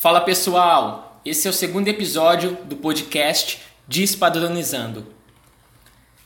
Fala 0.00 0.22
pessoal, 0.22 1.20
esse 1.26 1.46
é 1.46 1.50
o 1.50 1.52
segundo 1.52 1.86
episódio 1.86 2.56
do 2.64 2.74
podcast 2.74 3.60
Despadronizando. 3.86 5.06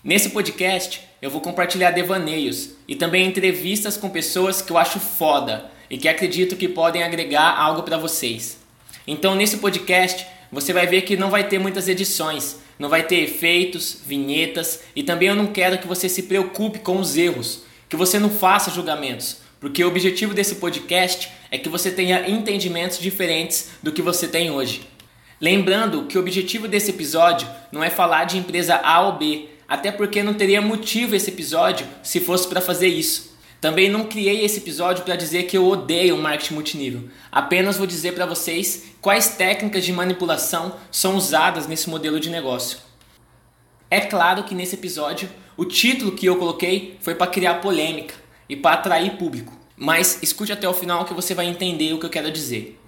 Nesse 0.05 0.31
podcast 0.31 1.01
eu 1.21 1.29
vou 1.29 1.41
compartilhar 1.41 1.91
devaneios 1.91 2.71
e 2.87 2.95
também 2.95 3.27
entrevistas 3.27 3.97
com 3.97 4.09
pessoas 4.09 4.63
que 4.63 4.71
eu 4.71 4.79
acho 4.79 5.01
foda 5.01 5.73
e 5.91 5.99
que 5.99 6.07
acredito 6.07 6.55
que 6.55 6.69
podem 6.69 7.03
agregar 7.03 7.59
algo 7.59 7.83
para 7.83 7.99
vocês. 7.99 8.61
Então 9.09 9.35
nesse 9.35 9.57
podcast 9.57 10.25
você 10.53 10.73
vai 10.73 10.87
ver 10.87 11.03
que 11.03 11.17
não 11.17 11.29
vai 11.29 11.49
ter 11.49 11.59
muitas 11.59 11.89
edições, 11.89 12.61
não 12.79 12.89
vai 12.89 13.03
ter 13.03 13.25
efeitos, 13.25 14.03
vinhetas 14.07 14.85
e 14.95 15.03
também 15.03 15.31
eu 15.31 15.35
não 15.35 15.49
quero 15.49 15.79
que 15.79 15.89
você 15.89 16.09
se 16.09 16.23
preocupe 16.23 16.79
com 16.79 17.01
os 17.01 17.17
erros, 17.17 17.65
que 17.89 17.97
você 17.97 18.21
não 18.21 18.31
faça 18.31 18.71
julgamentos, 18.71 19.39
porque 19.65 19.83
o 19.83 19.89
objetivo 19.89 20.35
desse 20.35 20.57
podcast 20.57 21.31
é 21.51 21.57
que 21.57 21.71
você 21.71 21.91
tenha 21.91 22.29
entendimentos 22.29 22.99
diferentes 22.99 23.71
do 23.83 23.93
que 23.93 24.03
você 24.03 24.29
tem 24.29 24.51
hoje. 24.51 24.87
Lembrando 25.41 26.05
que 26.05 26.19
o 26.19 26.21
objetivo 26.21 26.69
desse 26.69 26.91
episódio 26.91 27.49
não 27.73 27.83
é 27.83 27.89
falar 27.89 28.25
de 28.25 28.37
empresa 28.37 28.77
A 28.77 29.01
ou 29.01 29.15
B, 29.15 29.49
até 29.67 29.91
porque 29.91 30.23
não 30.23 30.35
teria 30.35 30.61
motivo 30.61 31.17
esse 31.17 31.31
episódio 31.31 31.87
se 32.03 32.21
fosse 32.21 32.47
para 32.47 32.61
fazer 32.61 32.89
isso. 32.89 33.35
Também 33.59 33.89
não 33.89 34.05
criei 34.05 34.45
esse 34.45 34.59
episódio 34.59 35.03
para 35.03 35.17
dizer 35.17 35.45
que 35.45 35.57
eu 35.57 35.67
odeio 35.67 36.19
marketing 36.19 36.53
multinível. 36.53 37.09
Apenas 37.33 37.79
vou 37.79 37.87
dizer 37.87 38.13
para 38.13 38.27
vocês 38.27 38.85
quais 39.01 39.29
técnicas 39.29 39.83
de 39.83 39.95
manipulação 39.95 40.77
são 40.91 41.17
usadas 41.17 41.67
nesse 41.67 41.89
modelo 41.89 42.21
de 42.21 42.29
negócio. 42.29 42.81
É 43.91 44.01
claro 44.01 44.45
que 44.45 44.55
nesse 44.55 44.75
episódio 44.75 45.27
o 45.57 45.65
título 45.65 46.13
que 46.13 46.27
eu 46.27 46.37
coloquei 46.37 46.99
foi 47.01 47.15
para 47.15 47.29
criar 47.29 47.63
polêmica 47.63 48.23
e 48.49 48.55
para 48.55 48.75
atrair 48.75 49.17
público. 49.17 49.64
Mas 49.85 50.19
escute 50.23 50.51
até 50.51 50.67
o 50.67 50.73
final 50.73 51.05
que 51.05 51.13
você 51.13 51.35
vai 51.35 51.45
entender 51.45 51.93
o 51.93 51.99
que 51.99 52.07
eu 52.07 52.11
quero 52.11 52.31
dizer. 52.31 52.81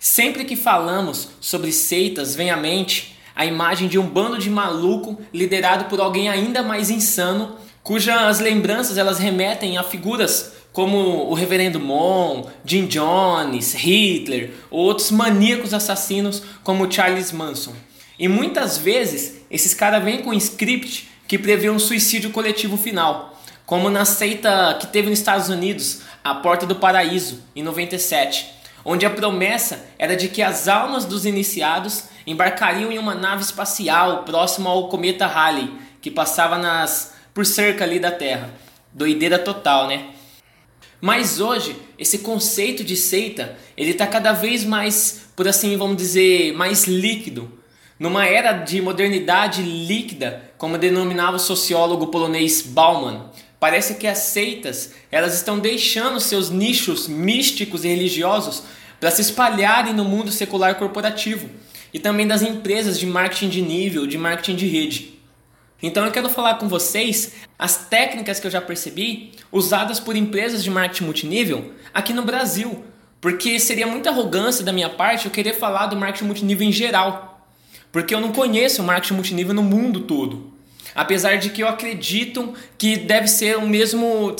Sempre 0.00 0.44
que 0.44 0.56
falamos 0.56 1.28
sobre 1.40 1.70
seitas, 1.70 2.34
vem 2.34 2.50
à 2.50 2.56
mente 2.56 3.16
a 3.32 3.46
imagem 3.46 3.86
de 3.86 3.96
um 3.96 4.08
bando 4.08 4.36
de 4.36 4.50
maluco 4.50 5.20
liderado 5.32 5.84
por 5.84 6.00
alguém 6.00 6.28
ainda 6.28 6.64
mais 6.64 6.90
insano, 6.90 7.54
cujas 7.80 8.40
lembranças 8.40 8.98
elas 8.98 9.20
remetem 9.20 9.78
a 9.78 9.84
figuras 9.84 10.52
como 10.72 11.30
o 11.30 11.32
Reverendo 11.32 11.78
Mon, 11.78 12.46
Jim 12.64 12.86
Jones, 12.86 13.72
Hitler, 13.74 14.50
ou 14.68 14.80
outros 14.80 15.12
maníacos 15.12 15.72
assassinos 15.72 16.42
como 16.64 16.90
Charles 16.90 17.30
Manson. 17.30 17.72
E 18.18 18.26
muitas 18.26 18.76
vezes 18.76 19.42
esses 19.48 19.74
caras 19.74 20.02
vêm 20.02 20.22
com 20.22 20.30
um 20.30 20.34
script 20.34 21.08
que 21.28 21.38
prevê 21.38 21.70
um 21.70 21.78
suicídio 21.78 22.30
coletivo 22.30 22.76
final, 22.76 23.35
como 23.66 23.90
na 23.90 24.04
seita 24.04 24.76
que 24.80 24.86
teve 24.86 25.10
nos 25.10 25.18
Estados 25.18 25.48
Unidos, 25.48 26.02
a 26.22 26.36
Porta 26.36 26.64
do 26.64 26.76
Paraíso, 26.76 27.42
em 27.54 27.64
97, 27.64 28.48
onde 28.84 29.04
a 29.04 29.10
promessa 29.10 29.84
era 29.98 30.16
de 30.16 30.28
que 30.28 30.40
as 30.40 30.68
almas 30.68 31.04
dos 31.04 31.26
iniciados 31.26 32.04
embarcariam 32.24 32.92
em 32.92 32.98
uma 32.98 33.14
nave 33.14 33.42
espacial 33.42 34.22
próxima 34.22 34.70
ao 34.70 34.88
cometa 34.88 35.26
Halley, 35.26 35.68
que 36.00 36.10
passava 36.10 36.56
nas 36.56 37.14
por 37.34 37.44
cerca 37.44 37.84
ali 37.84 37.98
da 37.98 38.12
Terra. 38.12 38.48
Doideira 38.92 39.38
total, 39.38 39.88
né? 39.88 40.06
Mas 41.00 41.40
hoje, 41.40 41.76
esse 41.98 42.18
conceito 42.18 42.82
de 42.82 42.96
seita, 42.96 43.56
ele 43.76 43.90
está 43.90 44.06
cada 44.06 44.32
vez 44.32 44.64
mais, 44.64 45.28
por 45.36 45.46
assim 45.46 45.76
vamos 45.76 45.96
dizer, 45.96 46.54
mais 46.54 46.84
líquido. 46.84 47.52
Numa 47.98 48.26
era 48.26 48.52
de 48.52 48.80
modernidade 48.80 49.62
líquida, 49.62 50.50
como 50.56 50.78
denominava 50.78 51.36
o 51.36 51.40
sociólogo 51.40 52.06
polonês 52.06 52.62
Bauman, 52.62 53.30
Parece 53.66 53.96
que 53.96 54.06
as 54.06 54.18
seitas 54.18 54.92
elas 55.10 55.34
estão 55.34 55.58
deixando 55.58 56.20
seus 56.20 56.50
nichos 56.50 57.08
místicos 57.08 57.84
e 57.84 57.88
religiosos 57.88 58.62
para 59.00 59.10
se 59.10 59.22
espalharem 59.22 59.92
no 59.92 60.04
mundo 60.04 60.30
secular 60.30 60.76
corporativo 60.76 61.50
e 61.92 61.98
também 61.98 62.28
das 62.28 62.42
empresas 62.42 62.96
de 62.96 63.06
marketing 63.06 63.48
de 63.48 63.60
nível, 63.60 64.06
de 64.06 64.16
marketing 64.16 64.54
de 64.54 64.68
rede. 64.68 65.18
Então 65.82 66.06
eu 66.06 66.12
quero 66.12 66.30
falar 66.30 66.54
com 66.58 66.68
vocês 66.68 67.32
as 67.58 67.88
técnicas 67.88 68.38
que 68.38 68.46
eu 68.46 68.52
já 68.52 68.60
percebi 68.60 69.32
usadas 69.50 69.98
por 69.98 70.14
empresas 70.14 70.62
de 70.62 70.70
marketing 70.70 71.02
multinível 71.02 71.72
aqui 71.92 72.12
no 72.12 72.22
Brasil, 72.22 72.84
porque 73.20 73.58
seria 73.58 73.88
muita 73.88 74.10
arrogância 74.10 74.64
da 74.64 74.72
minha 74.72 74.90
parte 74.90 75.24
eu 75.24 75.32
querer 75.32 75.54
falar 75.54 75.88
do 75.88 75.96
marketing 75.96 76.26
multinível 76.26 76.68
em 76.68 76.70
geral, 76.70 77.44
porque 77.90 78.14
eu 78.14 78.20
não 78.20 78.30
conheço 78.30 78.80
o 78.80 78.84
marketing 78.84 79.14
multinível 79.14 79.54
no 79.54 79.64
mundo 79.64 80.02
todo. 80.02 80.55
Apesar 80.96 81.36
de 81.36 81.50
que 81.50 81.62
eu 81.62 81.68
acredito 81.68 82.54
que 82.78 82.96
deve 82.96 83.28
ser 83.28 83.58
o 83.58 83.68
mesmo, 83.68 84.34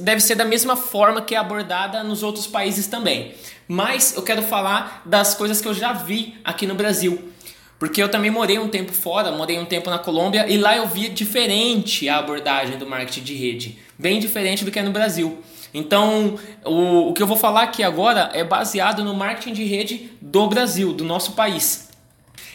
deve 0.00 0.20
ser 0.20 0.34
da 0.34 0.44
mesma 0.44 0.76
forma 0.76 1.22
que 1.22 1.34
é 1.34 1.38
abordada 1.38 2.04
nos 2.04 2.22
outros 2.22 2.46
países 2.46 2.86
também. 2.86 3.34
Mas 3.66 4.14
eu 4.14 4.22
quero 4.22 4.42
falar 4.42 5.02
das 5.06 5.34
coisas 5.34 5.62
que 5.62 5.66
eu 5.66 5.72
já 5.72 5.94
vi 5.94 6.34
aqui 6.44 6.66
no 6.66 6.74
Brasil. 6.74 7.30
Porque 7.78 8.02
eu 8.02 8.08
também 8.08 8.30
morei 8.30 8.58
um 8.58 8.68
tempo 8.68 8.92
fora, 8.92 9.32
morei 9.32 9.58
um 9.58 9.64
tempo 9.64 9.88
na 9.88 9.98
Colômbia 9.98 10.46
e 10.48 10.58
lá 10.58 10.76
eu 10.76 10.86
vi 10.86 11.08
diferente 11.08 12.08
a 12.08 12.18
abordagem 12.18 12.78
do 12.78 12.86
marketing 12.86 13.22
de 13.22 13.34
rede, 13.34 13.78
bem 13.98 14.20
diferente 14.20 14.64
do 14.64 14.70
que 14.70 14.78
é 14.78 14.82
no 14.82 14.92
Brasil. 14.92 15.42
Então, 15.72 16.38
o, 16.64 17.08
o 17.08 17.12
que 17.12 17.22
eu 17.22 17.26
vou 17.26 17.36
falar 17.36 17.62
aqui 17.62 17.82
agora 17.82 18.30
é 18.32 18.44
baseado 18.44 19.02
no 19.02 19.14
marketing 19.14 19.54
de 19.54 19.64
rede 19.64 20.10
do 20.20 20.46
Brasil, 20.46 20.92
do 20.92 21.02
nosso 21.02 21.32
país. 21.32 21.88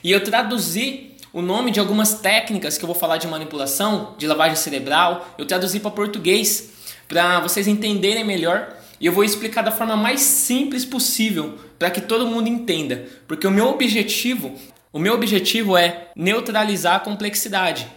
E 0.03 0.11
eu 0.11 0.23
traduzi 0.23 1.08
o 1.31 1.41
nome 1.41 1.71
de 1.71 1.79
algumas 1.79 2.15
técnicas 2.15 2.77
que 2.77 2.83
eu 2.83 2.87
vou 2.87 2.95
falar 2.95 3.17
de 3.17 3.27
manipulação, 3.27 4.15
de 4.17 4.25
lavagem 4.25 4.55
cerebral, 4.55 5.27
eu 5.37 5.45
traduzi 5.45 5.79
para 5.79 5.91
português 5.91 6.71
para 7.07 7.39
vocês 7.39 7.67
entenderem 7.67 8.23
melhor 8.23 8.75
e 8.99 9.05
eu 9.05 9.13
vou 9.13 9.23
explicar 9.23 9.61
da 9.61 9.71
forma 9.71 9.95
mais 9.95 10.21
simples 10.21 10.85
possível 10.85 11.57
para 11.77 11.89
que 11.89 12.01
todo 12.01 12.27
mundo 12.27 12.47
entenda, 12.47 13.07
porque 13.27 13.47
o 13.47 13.51
meu 13.51 13.67
objetivo, 13.67 14.53
o 14.91 14.99
meu 14.99 15.13
objetivo 15.13 15.77
é 15.77 16.09
neutralizar 16.15 16.95
a 16.95 16.99
complexidade. 16.99 17.87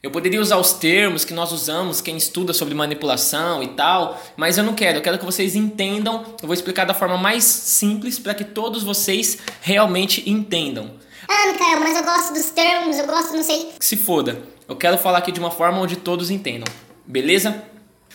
Eu 0.00 0.12
poderia 0.12 0.40
usar 0.40 0.58
os 0.58 0.74
termos 0.74 1.24
que 1.24 1.34
nós 1.34 1.50
usamos, 1.50 2.00
quem 2.00 2.16
estuda 2.16 2.52
sobre 2.52 2.72
manipulação 2.72 3.62
e 3.64 3.68
tal, 3.68 4.22
mas 4.36 4.56
eu 4.56 4.62
não 4.62 4.72
quero. 4.72 4.98
Eu 4.98 5.02
quero 5.02 5.18
que 5.18 5.24
vocês 5.24 5.56
entendam. 5.56 6.24
Eu 6.40 6.46
vou 6.46 6.54
explicar 6.54 6.84
da 6.84 6.94
forma 6.94 7.16
mais 7.16 7.42
simples 7.42 8.16
para 8.16 8.32
que 8.32 8.44
todos 8.44 8.84
vocês 8.84 9.38
realmente 9.60 10.30
entendam. 10.30 10.92
Ah, 11.28 11.52
Mikael, 11.52 11.80
mas 11.80 11.96
eu 11.96 12.02
gosto 12.02 12.32
dos 12.32 12.50
termos, 12.50 12.98
eu 12.98 13.06
gosto, 13.06 13.36
não 13.36 13.42
sei. 13.42 13.72
Se 13.78 13.96
foda. 13.96 14.40
Eu 14.66 14.76
quero 14.76 14.96
falar 14.96 15.18
aqui 15.18 15.30
de 15.30 15.38
uma 15.38 15.50
forma 15.50 15.78
onde 15.78 15.96
todos 15.96 16.30
entendam. 16.30 16.66
Beleza? 17.06 17.62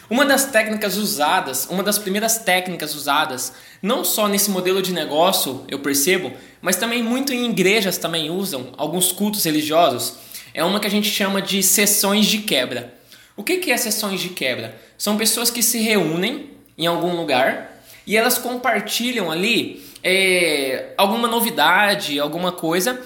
Uma 0.10 0.26
das 0.26 0.46
técnicas 0.46 0.98
usadas, 0.98 1.68
uma 1.70 1.82
das 1.82 1.98
primeiras 1.98 2.40
técnicas 2.40 2.94
usadas, 2.94 3.54
não 3.82 4.04
só 4.04 4.28
nesse 4.28 4.52
modelo 4.52 4.82
de 4.82 4.92
negócio, 4.92 5.64
eu 5.68 5.80
percebo, 5.80 6.32
mas 6.62 6.76
também 6.76 7.02
muito 7.02 7.32
em 7.34 7.50
igrejas 7.50 7.98
também 7.98 8.30
usam, 8.30 8.74
alguns 8.78 9.12
cultos 9.12 9.44
religiosos, 9.46 10.16
é 10.54 10.64
uma 10.64 10.80
que 10.80 10.88
a 10.88 10.92
gente 10.92 11.10
chama 11.10 11.42
de 11.42 11.64
sessões 11.64 12.26
de 12.26 12.40
quebra. 12.40 12.94
O 13.36 13.44
que 13.44 13.72
é 13.72 13.78
sessões 13.78 14.22
de 14.22 14.30
quebra? 14.30 14.80
São 14.98 15.18
pessoas 15.18 15.50
que 15.50 15.64
se 15.64 15.80
reúnem 15.80 16.52
em 16.78 16.86
algum 16.86 17.16
lugar 17.16 17.82
e 18.06 18.18
elas 18.18 18.38
compartilham 18.38 19.32
ali 19.32 19.84
é, 20.04 20.94
alguma 20.98 21.28
novidade, 21.28 22.20
alguma 22.20 22.52
coisa. 22.52 23.02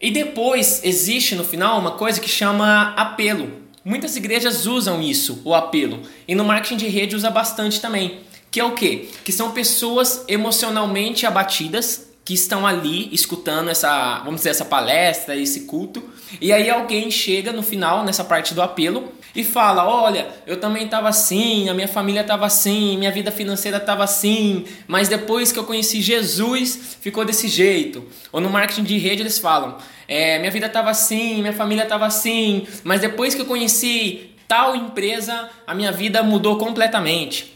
E 0.00 0.10
depois 0.10 0.82
existe 0.84 1.34
no 1.34 1.44
final 1.44 1.78
uma 1.78 1.92
coisa 1.92 2.20
que 2.20 2.28
chama 2.28 2.94
apelo. 2.96 3.50
Muitas 3.84 4.16
igrejas 4.16 4.66
usam 4.66 5.00
isso, 5.00 5.40
o 5.44 5.54
apelo. 5.54 6.02
E 6.26 6.34
no 6.34 6.44
marketing 6.44 6.76
de 6.76 6.88
rede 6.88 7.16
usa 7.16 7.30
bastante 7.30 7.80
também. 7.80 8.20
Que 8.50 8.60
é 8.60 8.64
o 8.64 8.72
quê? 8.72 9.08
Que 9.24 9.32
são 9.32 9.52
pessoas 9.52 10.24
emocionalmente 10.28 11.26
abatidas 11.26 12.06
que 12.26 12.34
estão 12.34 12.66
ali 12.66 13.08
escutando 13.14 13.70
essa, 13.70 14.18
vamos 14.24 14.40
dizer, 14.40 14.50
essa 14.50 14.64
palestra, 14.64 15.36
esse 15.36 15.60
culto. 15.60 16.02
E 16.40 16.52
aí 16.52 16.68
alguém 16.68 17.08
chega 17.08 17.52
no 17.52 17.62
final, 17.62 18.04
nessa 18.04 18.24
parte 18.24 18.52
do 18.52 18.60
apelo, 18.60 19.12
e 19.32 19.44
fala: 19.44 19.88
Olha, 19.88 20.26
eu 20.44 20.58
também 20.58 20.86
estava 20.86 21.08
assim, 21.08 21.68
a 21.68 21.74
minha 21.74 21.86
família 21.86 22.22
estava 22.22 22.44
assim, 22.44 22.98
minha 22.98 23.12
vida 23.12 23.30
financeira 23.30 23.76
estava 23.76 24.02
assim, 24.02 24.64
mas 24.88 25.08
depois 25.08 25.52
que 25.52 25.58
eu 25.60 25.62
conheci 25.62 26.02
Jesus, 26.02 26.96
ficou 27.00 27.24
desse 27.24 27.46
jeito. 27.46 28.04
Ou 28.32 28.40
no 28.40 28.50
marketing 28.50 28.82
de 28.82 28.98
rede 28.98 29.22
eles 29.22 29.38
falam: 29.38 29.78
é, 30.08 30.40
Minha 30.40 30.50
vida 30.50 30.66
estava 30.66 30.90
assim, 30.90 31.40
minha 31.40 31.52
família 31.52 31.84
estava 31.84 32.06
assim, 32.06 32.66
mas 32.82 33.00
depois 33.00 33.36
que 33.36 33.40
eu 33.40 33.46
conheci 33.46 34.30
tal 34.48 34.74
empresa, 34.74 35.48
a 35.64 35.72
minha 35.76 35.92
vida 35.92 36.24
mudou 36.24 36.58
completamente. 36.58 37.55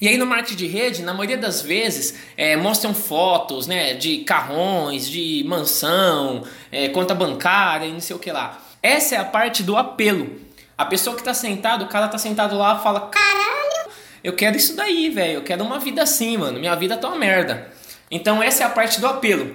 E 0.00 0.06
aí 0.06 0.16
no 0.16 0.26
marketing 0.26 0.56
de 0.56 0.66
rede, 0.68 1.02
na 1.02 1.12
maioria 1.12 1.36
das 1.36 1.60
vezes, 1.60 2.14
é, 2.36 2.56
mostram 2.56 2.94
fotos 2.94 3.66
né, 3.66 3.94
de 3.94 4.18
carrões, 4.18 5.08
de 5.08 5.44
mansão, 5.46 6.44
é, 6.70 6.88
conta 6.88 7.14
bancária 7.14 7.86
e 7.86 7.92
não 7.92 8.00
sei 8.00 8.14
o 8.14 8.18
que 8.18 8.30
lá. 8.30 8.60
Essa 8.80 9.16
é 9.16 9.18
a 9.18 9.24
parte 9.24 9.62
do 9.62 9.76
apelo. 9.76 10.40
A 10.76 10.84
pessoa 10.84 11.16
que 11.16 11.22
está 11.22 11.34
sentado, 11.34 11.84
o 11.84 11.88
cara 11.88 12.06
está 12.06 12.16
sentado 12.16 12.56
lá 12.56 12.78
fala: 12.78 13.00
Caralho, 13.00 13.90
eu 14.22 14.32
quero 14.34 14.56
isso 14.56 14.76
daí, 14.76 15.10
velho. 15.10 15.34
Eu 15.34 15.42
quero 15.42 15.64
uma 15.64 15.80
vida 15.80 16.02
assim, 16.02 16.36
mano. 16.36 16.60
Minha 16.60 16.76
vida 16.76 16.96
tá 16.96 17.08
uma 17.08 17.18
merda. 17.18 17.68
Então 18.08 18.40
essa 18.40 18.62
é 18.62 18.66
a 18.66 18.70
parte 18.70 19.00
do 19.00 19.06
apelo. 19.08 19.52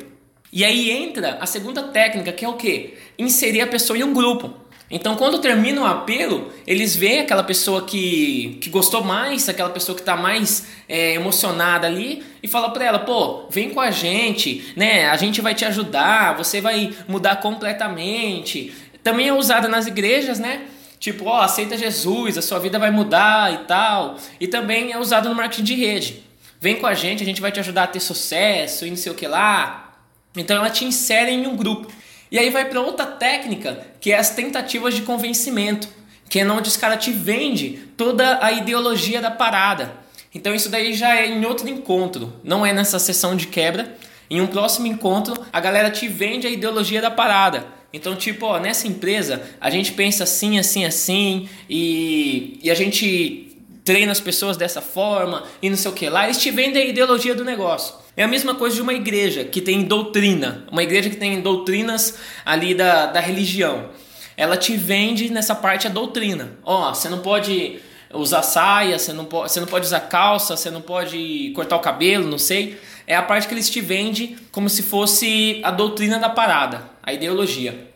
E 0.51 0.63
aí 0.63 0.92
entra 0.92 1.38
a 1.40 1.45
segunda 1.45 1.84
técnica, 1.84 2.31
que 2.31 2.44
é 2.45 2.48
o 2.50 2.54
quê? 2.54 2.95
Inserir 3.18 3.62
a 3.62 3.68
pessoa 3.68 3.98
em 3.98 4.04
um 4.04 4.13
grupo. 4.13 4.54
Então, 4.95 5.16
quando 5.16 5.40
termina 5.40 5.81
o 5.81 5.86
apelo, 5.88 6.54
eles 6.68 6.95
veem 6.95 7.22
aquela 7.22 7.44
pessoa 7.44 7.84
que, 7.84 8.60
que 8.62 8.69
gostou 8.69 9.04
mais, 9.04 9.50
aquela 9.50 9.72
pessoa 9.72 9.95
que 9.95 10.04
está 10.04 10.16
mais 10.16 10.68
é, 10.88 11.16
emocionada 11.16 11.88
ali 11.88 12.24
e 12.44 12.48
fala 12.48 12.69
para 12.69 12.86
ela: 12.86 13.00
pô, 13.00 13.48
vem 13.50 13.72
com 13.72 13.81
a 13.81 13.90
gente, 13.90 14.72
né? 14.75 15.10
A 15.10 15.18
gente 15.18 15.42
vai 15.42 15.56
te 15.56 15.66
ajudar, 15.66 16.38
você 16.38 16.62
vai 16.62 16.94
mudar 17.07 17.38
completamente. 17.38 18.72
Também 19.01 19.28
é 19.28 19.34
usada 19.34 19.68
nas 19.68 19.88
igrejas, 19.88 20.38
né? 20.38 20.62
Tipo, 21.00 21.25
ó, 21.25 21.42
aceita 21.42 21.75
Jesus, 21.75 22.38
a 22.38 22.42
sua 22.44 22.60
vida 22.60 22.78
vai 22.78 22.92
mudar 22.92 23.51
e 23.51 23.57
tal. 23.66 24.18
E 24.40 24.48
também 24.48 24.92
é 24.92 25.00
usado 25.00 25.28
no 25.28 25.34
marketing 25.34 25.63
de 25.63 25.74
rede. 25.74 26.24
Vem 26.62 26.75
com 26.75 26.86
a 26.86 26.94
gente, 26.94 27.24
a 27.24 27.25
gente 27.25 27.42
vai 27.42 27.51
te 27.51 27.60
ajudar 27.60 27.86
a 27.86 27.88
ter 27.88 28.00
sucesso 28.00 28.86
e 28.86 28.92
não 28.92 28.98
sei 28.98 29.12
o 29.12 29.16
que 29.16 29.25
lá. 29.25 29.95
Então 30.38 30.56
ela 30.56 30.69
te 30.69 30.86
insere 30.86 31.31
em 31.31 31.48
um 31.48 31.56
grupo. 31.56 31.92
E 32.33 32.39
aí 32.39 32.50
vai 32.50 32.65
para 32.65 32.81
outra 32.81 33.06
técnica, 33.06 33.85
que 34.01 34.12
é 34.12 34.18
as 34.18 34.31
tentativas 34.31 34.95
de 34.95 35.03
convencimento, 35.03 35.88
que 36.27 36.39
é 36.39 36.51
onde 36.51 36.68
os 36.68 36.75
cara 36.75 36.97
te 36.97 37.12
vende 37.12 37.80
toda 37.95 38.44
a 38.44 38.51
ideologia 38.51 39.21
da 39.21 39.30
parada. 39.30 39.94
Então 40.33 40.56
isso 40.56 40.68
daí 40.68 40.95
já 40.95 41.15
é 41.15 41.27
em 41.27 41.45
outro 41.45 41.69
encontro, 41.69 42.33
não 42.44 42.65
é 42.65 42.74
nessa 42.74 42.97
sessão 42.97 43.35
de 43.35 43.45
quebra. 43.45 43.95
Em 44.31 44.41
um 44.41 44.47
próximo 44.47 44.88
encontro, 44.88 45.45
a 45.53 45.59
galera 45.59 45.91
te 45.91 46.07
vende 46.07 46.47
a 46.47 46.50
ideologia 46.50 47.00
da 47.00 47.12
parada. 47.12 47.68
Então, 47.94 48.15
tipo, 48.15 48.47
ó, 48.47 48.59
nessa 48.59 48.88
empresa, 48.88 49.44
a 49.62 49.69
gente 49.69 49.91
pensa 49.91 50.24
assim, 50.24 50.57
assim, 50.57 50.85
assim, 50.85 51.47
e, 51.69 52.59
e 52.63 52.71
a 52.71 52.74
gente 52.74 53.56
treina 53.85 54.12
as 54.12 54.19
pessoas 54.19 54.57
dessa 54.57 54.81
forma, 54.81 55.44
e 55.62 55.69
não 55.69 55.77
sei 55.77 55.91
o 55.91 55.94
que 55.94 56.09
lá. 56.09 56.24
Eles 56.24 56.39
te 56.39 56.50
vendem 56.50 56.81
a 56.81 56.85
ideologia 56.88 57.35
do 57.35 57.45
negócio. 57.45 57.94
É 58.15 58.24
a 58.24 58.27
mesma 58.27 58.54
coisa 58.54 58.75
de 58.75 58.81
uma 58.81 58.94
igreja 58.94 59.44
que 59.44 59.60
tem 59.60 59.83
doutrina, 59.83 60.65
uma 60.71 60.83
igreja 60.83 61.10
que 61.10 61.15
tem 61.18 61.42
doutrinas 61.42 62.19
ali 62.45 62.75
da, 62.75 63.07
da 63.07 63.19
religião. 63.19 63.89
Ela 64.38 64.56
te 64.56 64.77
vende 64.77 65.31
nessa 65.31 65.56
parte 65.56 65.88
a 65.88 65.89
doutrina. 65.89 66.51
Ó, 66.63 66.89
oh, 66.89 66.94
você 66.94 67.10
não 67.10 67.19
pode 67.19 67.80
usar 68.13 68.44
saia, 68.44 69.00
você 69.00 69.12
não, 69.12 69.25
pode, 69.25 69.51
você 69.51 69.60
não 69.60 69.68
pode 69.68 69.86
usar 69.88 70.01
calça, 70.01 70.56
você 70.56 70.69
não 70.69 70.81
pode 70.81 71.51
cortar 71.56 71.75
o 71.75 71.80
cabelo, 71.80 72.27
não 72.27 72.38
sei. 72.38 72.77
É 73.07 73.15
a 73.15 73.21
parte 73.21 73.48
que 73.48 73.54
eles 73.54 73.69
te 73.69 73.81
vendem 73.81 74.36
como 74.51 74.69
se 74.69 74.83
fosse 74.83 75.59
a 75.63 75.71
doutrina 75.71 76.19
da 76.19 76.30
parada, 76.30 76.89
a 77.01 77.12
ideologia. 77.12 77.88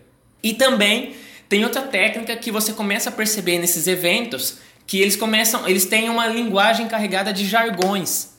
E 0.41 0.53
também 0.53 1.15
tem 1.47 1.63
outra 1.63 1.83
técnica 1.83 2.35
que 2.35 2.51
você 2.51 2.73
começa 2.73 3.09
a 3.09 3.13
perceber 3.13 3.59
nesses 3.59 3.87
eventos 3.87 4.57
que 4.85 4.99
eles 4.99 5.15
começam, 5.15 5.67
eles 5.67 5.85
têm 5.85 6.09
uma 6.09 6.27
linguagem 6.27 6.87
carregada 6.87 7.31
de 7.31 7.45
jargões. 7.45 8.36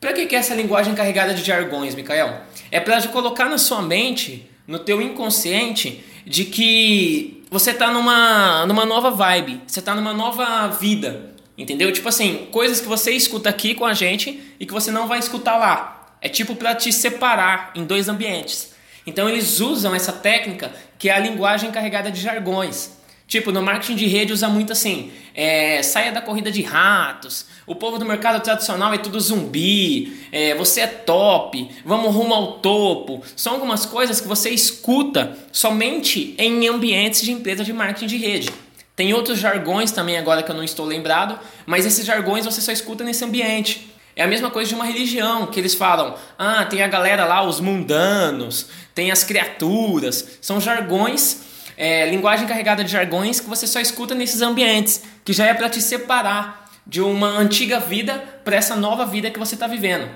Para 0.00 0.12
que, 0.12 0.26
que 0.26 0.36
é 0.36 0.38
essa 0.38 0.54
linguagem 0.54 0.94
carregada 0.94 1.32
de 1.32 1.42
jargões, 1.42 1.94
Mikael? 1.94 2.42
É 2.70 2.78
para 2.80 3.00
colocar 3.08 3.46
na 3.46 3.58
sua 3.58 3.80
mente, 3.80 4.48
no 4.66 4.78
teu 4.78 5.00
inconsciente, 5.00 6.04
de 6.26 6.44
que 6.44 7.44
você 7.50 7.70
está 7.70 7.90
numa, 7.90 8.66
numa 8.66 8.84
nova 8.84 9.10
vibe, 9.10 9.62
você 9.66 9.78
está 9.78 9.94
numa 9.94 10.12
nova 10.12 10.68
vida, 10.68 11.34
entendeu? 11.56 11.92
Tipo 11.92 12.08
assim, 12.08 12.48
coisas 12.50 12.80
que 12.80 12.88
você 12.88 13.12
escuta 13.12 13.48
aqui 13.48 13.74
com 13.74 13.86
a 13.86 13.94
gente 13.94 14.54
e 14.58 14.66
que 14.66 14.72
você 14.72 14.90
não 14.90 15.06
vai 15.06 15.18
escutar 15.18 15.56
lá. 15.56 16.16
É 16.20 16.28
tipo 16.28 16.56
para 16.56 16.74
te 16.74 16.92
separar 16.92 17.70
em 17.74 17.84
dois 17.84 18.08
ambientes. 18.08 18.74
Então 19.06 19.28
eles 19.28 19.60
usam 19.60 19.94
essa 19.94 20.12
técnica 20.12 20.72
que 20.98 21.08
é 21.08 21.14
a 21.14 21.18
linguagem 21.18 21.70
carregada 21.70 22.10
de 22.10 22.20
jargões. 22.20 22.96
Tipo, 23.26 23.50
no 23.50 23.60
marketing 23.60 23.96
de 23.96 24.06
rede 24.06 24.32
usa 24.32 24.48
muito 24.48 24.72
assim, 24.72 25.10
é, 25.34 25.82
saia 25.82 26.12
da 26.12 26.20
corrida 26.20 26.50
de 26.50 26.62
ratos, 26.62 27.46
o 27.66 27.74
povo 27.74 27.98
do 27.98 28.04
mercado 28.04 28.40
tradicional 28.40 28.94
é 28.94 28.98
tudo 28.98 29.18
zumbi, 29.18 30.28
é, 30.30 30.54
você 30.54 30.82
é 30.82 30.86
top, 30.86 31.68
vamos 31.84 32.14
rumo 32.14 32.32
ao 32.32 32.52
topo. 32.58 33.22
São 33.34 33.54
algumas 33.54 33.84
coisas 33.84 34.20
que 34.20 34.28
você 34.28 34.50
escuta 34.50 35.36
somente 35.50 36.36
em 36.38 36.68
ambientes 36.68 37.22
de 37.22 37.32
empresas 37.32 37.66
de 37.66 37.72
marketing 37.72 38.06
de 38.06 38.16
rede. 38.16 38.50
Tem 38.94 39.12
outros 39.12 39.40
jargões 39.40 39.90
também 39.90 40.16
agora 40.16 40.42
que 40.42 40.50
eu 40.50 40.54
não 40.54 40.62
estou 40.62 40.86
lembrado, 40.86 41.38
mas 41.66 41.84
esses 41.84 42.06
jargões 42.06 42.44
você 42.44 42.60
só 42.60 42.70
escuta 42.70 43.02
nesse 43.02 43.24
ambiente. 43.24 43.92
É 44.14 44.22
a 44.22 44.28
mesma 44.28 44.50
coisa 44.50 44.68
de 44.68 44.74
uma 44.74 44.86
religião, 44.86 45.48
que 45.48 45.60
eles 45.60 45.74
falam, 45.74 46.14
ah, 46.38 46.64
tem 46.64 46.80
a 46.80 46.88
galera 46.88 47.26
lá, 47.26 47.42
os 47.42 47.60
mundanos, 47.60 48.68
tem 48.94 49.10
as 49.10 49.22
criaturas. 49.22 50.38
São 50.40 50.58
jargões 50.58 51.45
é, 51.76 52.08
linguagem 52.08 52.46
carregada 52.46 52.82
de 52.82 52.90
jargões 52.90 53.40
que 53.40 53.48
você 53.48 53.66
só 53.66 53.80
escuta 53.80 54.14
nesses 54.14 54.40
ambientes, 54.40 55.02
que 55.24 55.32
já 55.32 55.46
é 55.46 55.54
para 55.54 55.68
te 55.68 55.80
separar 55.80 56.70
de 56.86 57.00
uma 57.00 57.28
antiga 57.28 57.80
vida 57.80 58.22
para 58.44 58.56
essa 58.56 58.76
nova 58.76 59.04
vida 59.04 59.30
que 59.30 59.38
você 59.38 59.54
está 59.54 59.66
vivendo. 59.66 60.08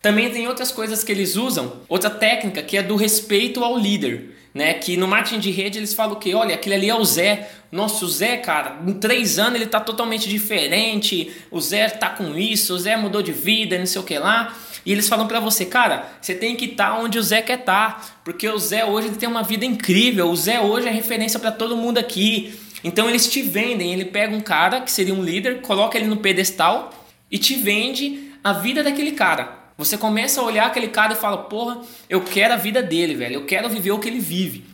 Também 0.00 0.30
tem 0.30 0.46
outras 0.46 0.70
coisas 0.70 1.02
que 1.02 1.10
eles 1.10 1.34
usam, 1.36 1.80
outra 1.88 2.08
técnica 2.08 2.62
que 2.62 2.76
é 2.76 2.82
do 2.82 2.94
respeito 2.94 3.64
ao 3.64 3.76
líder, 3.76 4.36
né? 4.54 4.74
Que 4.74 4.96
no 4.96 5.08
marketing 5.08 5.40
de 5.40 5.50
rede 5.50 5.78
eles 5.78 5.92
falam 5.92 6.14
que, 6.16 6.32
olha, 6.34 6.54
aquele 6.54 6.76
ali 6.76 6.88
é 6.88 6.94
o 6.94 7.04
Zé. 7.04 7.50
Nossa, 7.72 8.04
o 8.04 8.08
Zé, 8.08 8.36
cara, 8.36 8.78
em 8.86 8.92
três 8.92 9.38
anos 9.38 9.56
ele 9.56 9.66
tá 9.66 9.80
totalmente 9.80 10.28
diferente. 10.28 11.32
O 11.50 11.60
Zé 11.60 11.88
tá 11.88 12.10
com 12.10 12.38
isso, 12.38 12.74
o 12.74 12.78
Zé 12.78 12.96
mudou 12.96 13.22
de 13.22 13.32
vida, 13.32 13.76
não 13.76 13.86
sei 13.86 14.00
o 14.00 14.04
que 14.04 14.18
lá. 14.18 14.56
E 14.84 14.92
eles 14.92 15.08
falam 15.08 15.26
para 15.26 15.40
você, 15.40 15.64
cara, 15.64 16.08
você 16.20 16.34
tem 16.34 16.56
que 16.56 16.66
estar 16.66 16.92
tá 16.92 16.98
onde 16.98 17.18
o 17.18 17.22
Zé 17.22 17.42
quer 17.42 17.60
estar, 17.60 18.00
tá, 18.00 18.06
porque 18.24 18.48
o 18.48 18.58
Zé 18.58 18.84
hoje 18.84 19.10
tem 19.10 19.28
uma 19.28 19.42
vida 19.42 19.64
incrível, 19.64 20.30
o 20.30 20.36
Zé 20.36 20.60
hoje 20.60 20.88
é 20.88 20.90
referência 20.90 21.38
para 21.38 21.52
todo 21.52 21.76
mundo 21.76 21.98
aqui. 21.98 22.58
Então 22.82 23.08
eles 23.08 23.28
te 23.28 23.42
vendem, 23.42 23.92
ele 23.92 24.04
pega 24.04 24.34
um 24.34 24.40
cara 24.40 24.80
que 24.80 24.90
seria 24.90 25.14
um 25.14 25.22
líder, 25.22 25.60
coloca 25.62 25.98
ele 25.98 26.06
no 26.06 26.18
pedestal 26.18 26.92
e 27.30 27.38
te 27.38 27.54
vende 27.56 28.32
a 28.42 28.52
vida 28.52 28.82
daquele 28.82 29.12
cara. 29.12 29.58
Você 29.76 29.96
começa 29.96 30.40
a 30.40 30.44
olhar 30.44 30.66
aquele 30.66 30.88
cara 30.88 31.12
e 31.12 31.16
fala, 31.16 31.38
porra, 31.38 31.80
eu 32.08 32.20
quero 32.20 32.54
a 32.54 32.56
vida 32.56 32.82
dele, 32.82 33.14
velho, 33.14 33.34
eu 33.34 33.46
quero 33.46 33.68
viver 33.68 33.92
o 33.92 33.98
que 33.98 34.08
ele 34.08 34.20
vive. 34.20 34.64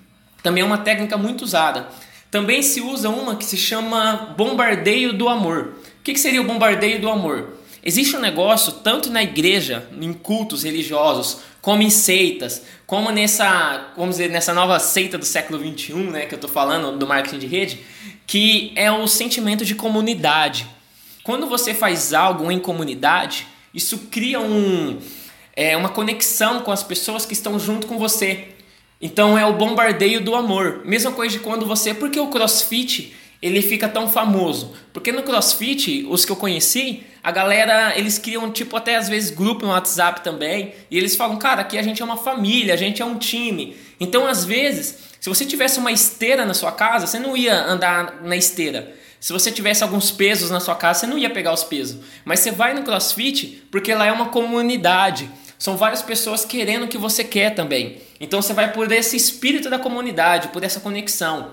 Também 0.43 0.63
é 0.63 0.67
uma 0.67 0.79
técnica 0.79 1.17
muito 1.17 1.43
usada. 1.43 1.89
Também 2.31 2.63
se 2.63 2.81
usa 2.81 3.09
uma 3.09 3.37
que 3.37 3.45
se 3.45 3.57
chama 3.57 4.35
bombardeio 4.37 5.13
do 5.13 5.29
amor. 5.29 5.75
O 6.01 6.03
que, 6.03 6.13
que 6.13 6.21
seria 6.21 6.41
o 6.41 6.45
bombardeio 6.45 7.01
do 7.01 7.09
amor? 7.09 7.55
Existe 7.87 8.17
um 8.17 8.21
negócio, 8.21 8.73
tanto 8.73 9.11
na 9.11 9.23
igreja, 9.23 9.87
em 10.01 10.15
cultos 10.15 10.63
religiosos, 10.63 11.41
como 11.61 11.83
em 11.83 11.91
seitas, 11.91 12.63
como 12.87 13.11
nessa, 13.11 13.93
vamos 13.95 14.17
dizer, 14.17 14.31
nessa 14.31 14.55
nova 14.55 14.79
seita 14.79 15.19
do 15.19 15.25
século 15.27 15.59
XXI, 15.59 15.93
né, 15.95 16.25
que 16.25 16.33
eu 16.33 16.37
estou 16.37 16.49
falando 16.49 16.97
do 16.99 17.07
marketing 17.07 17.39
de 17.39 17.47
rede, 17.47 17.81
que 18.27 18.73
é 18.75 18.91
o 18.91 19.07
sentimento 19.07 19.67
de 19.67 19.75
comunidade. 19.75 20.67
Quando 21.23 21.47
você 21.47 21.75
faz 21.75 22.15
algo 22.15 22.51
em 22.51 22.59
comunidade, 22.59 23.47
isso 23.75 23.99
cria 24.11 24.41
um, 24.41 24.99
é, 25.55 25.77
uma 25.77 25.91
conexão 25.91 26.61
com 26.61 26.73
as 26.73 26.83
pessoas 26.83 27.27
que 27.27 27.35
estão 27.35 27.59
junto 27.59 27.87
com 27.87 27.99
você. 27.99 28.49
Então 28.99 29.37
é 29.37 29.45
o 29.45 29.53
bombardeio 29.53 30.23
do 30.23 30.35
amor. 30.35 30.81
Mesma 30.87 31.13
coisa 31.13 31.37
de 31.37 31.45
quando 31.45 31.67
você. 31.67 31.93
Porque 31.93 32.19
o 32.19 32.29
crossfit 32.29 33.15
ele 33.45 33.61
fica 33.61 33.87
tão 33.87 34.09
famoso? 34.09 34.73
Porque 34.91 35.13
no 35.13 35.23
CrossFit, 35.23 36.07
os 36.09 36.25
que 36.25 36.33
eu 36.33 36.37
conheci, 36.37 37.03
a 37.25 37.31
galera, 37.31 37.99
eles 37.99 38.19
criam 38.19 38.51
tipo 38.51 38.77
até 38.77 38.97
às 38.97 39.09
vezes 39.09 39.31
grupo 39.31 39.65
no 39.65 39.73
WhatsApp 39.73 40.21
também, 40.21 40.75
e 40.91 40.99
eles 40.99 41.17
falam, 41.17 41.39
cara, 41.39 41.63
aqui 41.63 41.79
a 41.79 41.83
gente 41.83 42.03
é 42.03 42.05
uma 42.05 42.19
família, 42.19 42.75
a 42.75 42.77
gente 42.77 43.01
é 43.01 43.05
um 43.05 43.17
time. 43.17 43.75
Então, 43.99 44.27
às 44.27 44.45
vezes, 44.45 44.99
se 45.19 45.31
você 45.31 45.47
tivesse 45.47 45.79
uma 45.79 45.91
esteira 45.91 46.45
na 46.45 46.53
sua 46.53 46.71
casa, 46.71 47.07
você 47.07 47.19
não 47.19 47.35
ia 47.35 47.65
andar 47.65 48.21
na 48.23 48.37
esteira. 48.37 48.95
Se 49.19 49.33
você 49.33 49.51
tivesse 49.51 49.83
alguns 49.83 50.11
pesos 50.11 50.51
na 50.51 50.61
sua 50.61 50.75
casa, 50.75 51.01
você 51.01 51.07
não 51.07 51.17
ia 51.17 51.31
pegar 51.31 51.55
os 51.55 51.65
pesos. 51.65 51.99
Mas 52.27 52.41
você 52.41 52.51
vai 52.51 52.75
no 52.75 52.83
CrossFit 52.83 53.65
porque 53.71 53.95
lá 53.95 54.05
é 54.05 54.13
uma 54.13 54.29
comunidade. 54.29 55.31
São 55.59 55.79
várias 55.79 56.03
pessoas 56.03 56.45
querendo 56.45 56.85
o 56.85 56.89
que 56.89 56.99
você 56.99 57.25
quer 57.25 57.55
também. 57.55 58.03
Então 58.21 58.43
você 58.43 58.53
vai 58.53 58.71
por 58.71 58.93
esse 58.93 59.17
espírito 59.17 59.71
da 59.71 59.79
comunidade, 59.79 60.49
por 60.49 60.63
essa 60.63 60.79
conexão. 60.79 61.53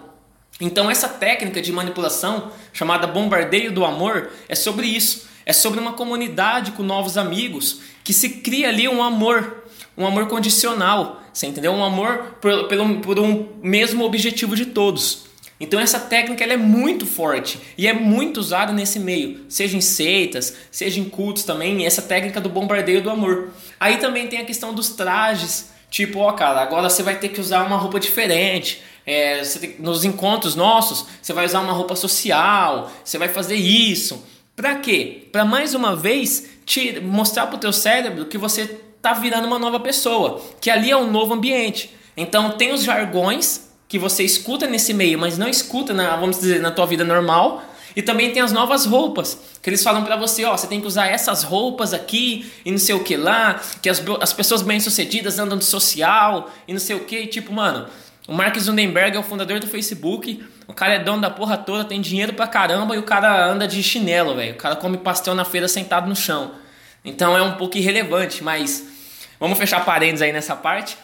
Então, 0.60 0.92
essa 0.92 1.08
técnica 1.08 1.62
de 1.62 1.72
manipulação, 1.72 2.52
chamada 2.74 3.08
bombardeio 3.08 3.72
do 3.72 3.86
amor, 3.86 4.32
é 4.50 4.54
sobre 4.54 4.86
isso. 4.86 5.31
É 5.52 5.54
sobre 5.54 5.82
uma 5.82 5.92
comunidade 5.92 6.72
com 6.72 6.82
novos 6.82 7.18
amigos 7.18 7.82
que 8.06 8.14
se 8.14 8.30
cria 8.30 8.70
ali 8.70 8.88
um 8.88 9.04
amor, 9.04 9.66
um 9.98 10.08
amor 10.08 10.30
condicional, 10.30 11.22
você 11.34 11.46
entendeu? 11.46 11.74
Um 11.74 11.84
amor 11.84 12.38
por, 12.40 12.70
pelo, 12.70 13.02
por 13.02 13.20
um 13.20 13.50
mesmo 13.62 14.06
objetivo 14.06 14.56
de 14.56 14.68
todos. 14.68 15.26
Então 15.60 15.78
essa 15.78 16.00
técnica 16.00 16.42
ela 16.42 16.54
é 16.54 16.58
muito 16.58 17.06
forte 17.06 17.60
e 17.78 17.86
é 17.86 17.92
muito 17.92 18.38
usada 18.40 18.72
nesse 18.72 18.98
meio, 18.98 19.42
seja 19.50 19.76
em 19.76 19.82
seitas, 19.82 20.56
seja 20.72 21.02
em 21.02 21.10
cultos 21.10 21.44
também, 21.44 21.86
essa 21.86 22.02
técnica 22.02 22.40
do 22.40 22.48
bombardeio 22.48 23.04
do 23.04 23.10
amor. 23.10 23.50
Aí 23.78 23.98
também 23.98 24.28
tem 24.28 24.40
a 24.40 24.46
questão 24.46 24.74
dos 24.74 24.92
trajes, 24.92 25.70
tipo, 25.90 26.20
ó 26.20 26.32
cara, 26.32 26.62
agora 26.62 26.90
você 26.90 27.04
vai 27.04 27.20
ter 27.20 27.28
que 27.28 27.42
usar 27.42 27.68
uma 27.68 27.76
roupa 27.76 28.00
diferente, 28.00 28.82
é, 29.06 29.42
tem, 29.42 29.76
nos 29.80 30.06
encontros 30.06 30.56
nossos, 30.56 31.06
você 31.22 31.34
vai 31.34 31.46
usar 31.46 31.60
uma 31.60 31.74
roupa 31.74 31.94
social, 31.98 32.90
você 33.04 33.18
vai 33.18 33.28
fazer 33.28 33.56
isso. 33.56 34.31
Para 34.56 34.76
quê? 34.76 35.28
Para 35.32 35.46
mais 35.46 35.74
uma 35.74 35.96
vez 35.96 36.50
te 36.66 37.00
mostrar 37.00 37.48
para 37.48 37.56
o 37.56 37.60
teu 37.60 37.74
cérebro 37.74 38.26
que 38.26 38.38
você 38.38 38.80
está 38.98 39.14
virando 39.14 39.48
uma 39.48 39.58
nova 39.58 39.80
pessoa, 39.80 40.42
que 40.60 40.70
ali 40.70 40.92
é 40.92 40.98
um 40.98 41.10
novo 41.10 41.34
ambiente. 41.34 41.96
Então 42.16 42.52
tem 42.52 42.72
os 42.72 42.84
jargões 42.84 43.72
que 43.88 43.98
você 43.98 44.24
escuta 44.24 44.68
nesse 44.68 44.94
meio, 44.94 45.18
mas 45.18 45.38
não 45.38 45.48
escuta 45.48 45.94
na, 45.94 46.16
vamos 46.16 46.40
dizer, 46.40 46.62
na 46.62 46.72
tua 46.72 46.86
vida 46.86 47.04
normal. 47.04 47.64
E 47.94 48.02
também 48.02 48.32
tem 48.32 48.42
as 48.42 48.54
novas 48.54 48.86
roupas, 48.86 49.38
que 49.62 49.70
eles 49.70 49.84
falam 49.84 50.06
para 50.06 50.16
você, 50.16 50.46
ó, 50.46 50.56
você 50.56 50.66
tem 50.66 50.80
que 50.80 50.88
usar 50.88 51.08
essas 51.08 51.44
roupas 51.44 51.94
aqui 51.94 52.50
e 52.64 52.72
não 52.72 52.78
sei 52.78 52.96
o 52.96 53.04
que 53.04 53.18
lá, 53.18 53.62
que 53.82 53.90
as, 53.90 54.02
as 54.22 54.32
pessoas 54.32 54.62
bem-sucedidas 54.62 55.40
andam 55.40 55.58
de 55.58 55.66
social 55.66 56.50
e 56.66 56.72
não 56.72 56.80
sei 56.80 56.96
o 56.96 57.02
que, 57.02 57.28
tipo, 57.28 57.52
mano, 57.52 57.88
O 58.28 58.34
Mark 58.34 58.58
Zuckerberg 58.58 59.16
é 59.16 59.20
o 59.20 59.24
fundador 59.24 59.60
do 59.60 59.68
Facebook. 59.68 60.44
O 60.68 60.74
cara 60.74 60.94
é 60.94 61.00
dono 61.00 61.22
da 61.22 61.30
porra 61.30 61.58
toda, 61.58 61.84
tem 61.84 62.00
dinheiro 62.00 62.34
pra 62.34 62.48
caramba 62.48 62.96
e 62.96 63.00
o 63.00 63.04
cara 63.04 63.46
anda 63.46 63.68
de 63.68 63.82
chinelo, 63.82 64.36
velho. 64.36 64.54
O 64.54 64.58
cara 64.58 64.76
come 64.76 64.98
pastel 64.98 65.34
na 65.34 65.44
feira 65.44 65.68
sentado 65.68 66.08
no 66.08 66.16
chão. 66.16 66.54
Então 67.04 67.36
é 67.36 67.42
um 67.42 67.54
pouco 67.54 67.78
irrelevante, 67.78 68.44
mas 68.44 68.88
vamos 69.40 69.58
fechar 69.58 69.84
parênteses 69.84 70.22
aí 70.22 70.32
nessa 70.32 70.56
parte. 70.56 70.98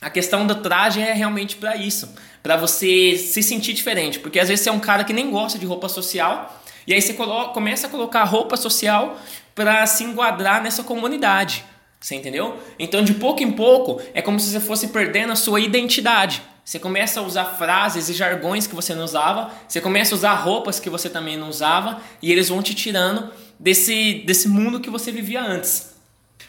A 0.00 0.10
questão 0.10 0.46
do 0.46 0.54
traje 0.56 1.00
é 1.00 1.12
realmente 1.12 1.56
para 1.56 1.76
isso, 1.76 2.14
para 2.42 2.56
você 2.56 3.16
se 3.16 3.42
sentir 3.42 3.72
diferente, 3.72 4.18
porque 4.18 4.38
às 4.38 4.48
vezes 4.48 4.62
você 4.62 4.68
é 4.68 4.72
um 4.72 4.80
cara 4.80 5.04
que 5.04 5.12
nem 5.12 5.30
gosta 5.30 5.58
de 5.58 5.64
roupa 5.64 5.88
social 5.88 6.62
e 6.86 6.92
aí 6.92 7.00
você 7.00 7.14
começa 7.14 7.86
a 7.86 7.90
colocar 7.90 8.22
roupa 8.24 8.56
social 8.56 9.18
para 9.54 9.86
se 9.86 10.04
enquadrar 10.04 10.62
nessa 10.62 10.84
comunidade. 10.84 11.64
Você 12.06 12.14
entendeu? 12.14 12.56
Então, 12.78 13.02
de 13.02 13.14
pouco 13.14 13.42
em 13.42 13.50
pouco, 13.50 14.00
é 14.14 14.22
como 14.22 14.38
se 14.38 14.48
você 14.48 14.60
fosse 14.60 14.86
perdendo 14.86 15.32
a 15.32 15.34
sua 15.34 15.58
identidade. 15.58 16.40
Você 16.64 16.78
começa 16.78 17.18
a 17.18 17.22
usar 17.24 17.56
frases 17.58 18.08
e 18.08 18.12
jargões 18.12 18.64
que 18.64 18.76
você 18.76 18.94
não 18.94 19.02
usava, 19.02 19.50
você 19.66 19.80
começa 19.80 20.14
a 20.14 20.18
usar 20.18 20.34
roupas 20.34 20.78
que 20.78 20.88
você 20.88 21.10
também 21.10 21.36
não 21.36 21.48
usava, 21.48 22.00
e 22.22 22.30
eles 22.30 22.48
vão 22.48 22.62
te 22.62 22.74
tirando 22.74 23.28
desse, 23.58 24.22
desse 24.24 24.46
mundo 24.46 24.78
que 24.78 24.88
você 24.88 25.10
vivia 25.10 25.42
antes. 25.42 25.96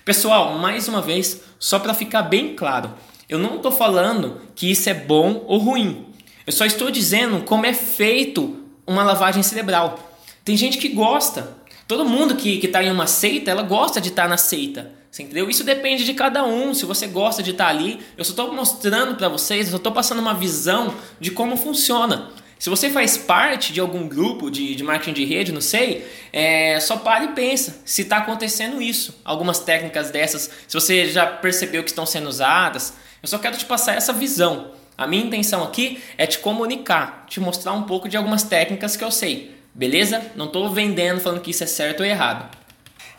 Pessoal, 0.06 0.60
mais 0.60 0.88
uma 0.88 1.02
vez, 1.02 1.42
só 1.58 1.80
para 1.80 1.96
ficar 1.96 2.22
bem 2.22 2.56
claro, 2.56 2.94
eu 3.28 3.40
não 3.40 3.56
estou 3.56 3.72
falando 3.72 4.40
que 4.54 4.70
isso 4.70 4.88
é 4.92 4.94
bom 4.94 5.44
ou 5.48 5.58
ruim. 5.58 6.06
Eu 6.46 6.54
só 6.54 6.68
estou 6.68 6.92
dizendo 6.92 7.44
como 7.46 7.66
é 7.66 7.74
feito 7.74 8.64
uma 8.86 9.04
lavagem 9.04 9.42
cerebral. 9.42 9.98
Tem 10.46 10.56
gente 10.56 10.78
que 10.78 10.90
gosta. 10.90 11.58
Todo 11.88 12.06
mundo 12.06 12.36
que 12.36 12.64
está 12.64 12.84
em 12.84 12.92
uma 12.92 13.08
seita, 13.08 13.50
ela 13.50 13.64
gosta 13.64 14.00
de 14.00 14.10
estar 14.10 14.24
tá 14.24 14.30
na 14.30 14.38
seita. 14.38 14.97
Você 15.18 15.24
entendeu? 15.24 15.50
Isso 15.50 15.64
depende 15.64 16.06
de 16.06 16.14
cada 16.14 16.46
um. 16.46 16.76
Se 16.76 16.86
você 16.86 17.08
gosta 17.08 17.42
de 17.42 17.50
estar 17.50 17.70
ali, 17.70 18.00
eu 18.16 18.24
só 18.24 18.30
estou 18.30 18.54
mostrando 18.54 19.16
para 19.16 19.28
vocês, 19.28 19.66
eu 19.66 19.72
só 19.72 19.78
estou 19.78 19.92
passando 19.92 20.20
uma 20.20 20.36
visão 20.36 20.94
de 21.20 21.32
como 21.32 21.58
funciona. 21.58 22.30
Se 22.60 22.70
você 22.70 22.92
faz 22.92 23.18
parte 23.18 23.74
de 23.74 23.80
algum 23.80 24.08
grupo 24.08 24.52
de, 24.52 24.76
de 24.76 24.84
marketing 24.84 25.14
de 25.14 25.26
rede, 25.26 25.52
não 25.52 25.60
sei, 25.60 26.08
é, 26.32 26.80
só 26.80 26.98
para 26.98 27.24
e 27.24 27.28
pensa 27.30 27.82
se 27.84 28.04
está 28.04 28.18
acontecendo 28.18 28.80
isso. 28.80 29.20
Algumas 29.26 29.58
técnicas 29.58 30.12
dessas, 30.12 30.52
se 30.68 30.74
você 30.76 31.08
já 31.08 31.26
percebeu 31.26 31.82
que 31.84 31.90
estão 31.90 32.06
sendo 32.06 32.30
usadas, 32.30 32.94
eu 33.20 33.28
só 33.28 33.40
quero 33.40 33.58
te 33.58 33.66
passar 33.66 33.96
essa 33.96 34.14
visão. 34.14 34.70
A 34.96 35.08
minha 35.08 35.26
intenção 35.26 35.64
aqui 35.64 36.00
é 36.16 36.28
te 36.28 36.38
comunicar, 36.38 37.26
te 37.28 37.40
mostrar 37.40 37.74
um 37.74 37.84
pouco 37.84 38.08
de 38.08 38.18
algumas 38.18 38.44
técnicas 38.44 38.96
que 38.96 39.04
eu 39.04 39.10
sei. 39.10 39.56
Beleza? 39.74 40.32
Não 40.36 40.46
estou 40.46 40.70
vendendo 40.70 41.20
falando 41.20 41.42
que 41.42 41.50
isso 41.50 41.64
é 41.64 41.68
certo 41.68 42.02
ou 42.02 42.06
errado. 42.06 42.56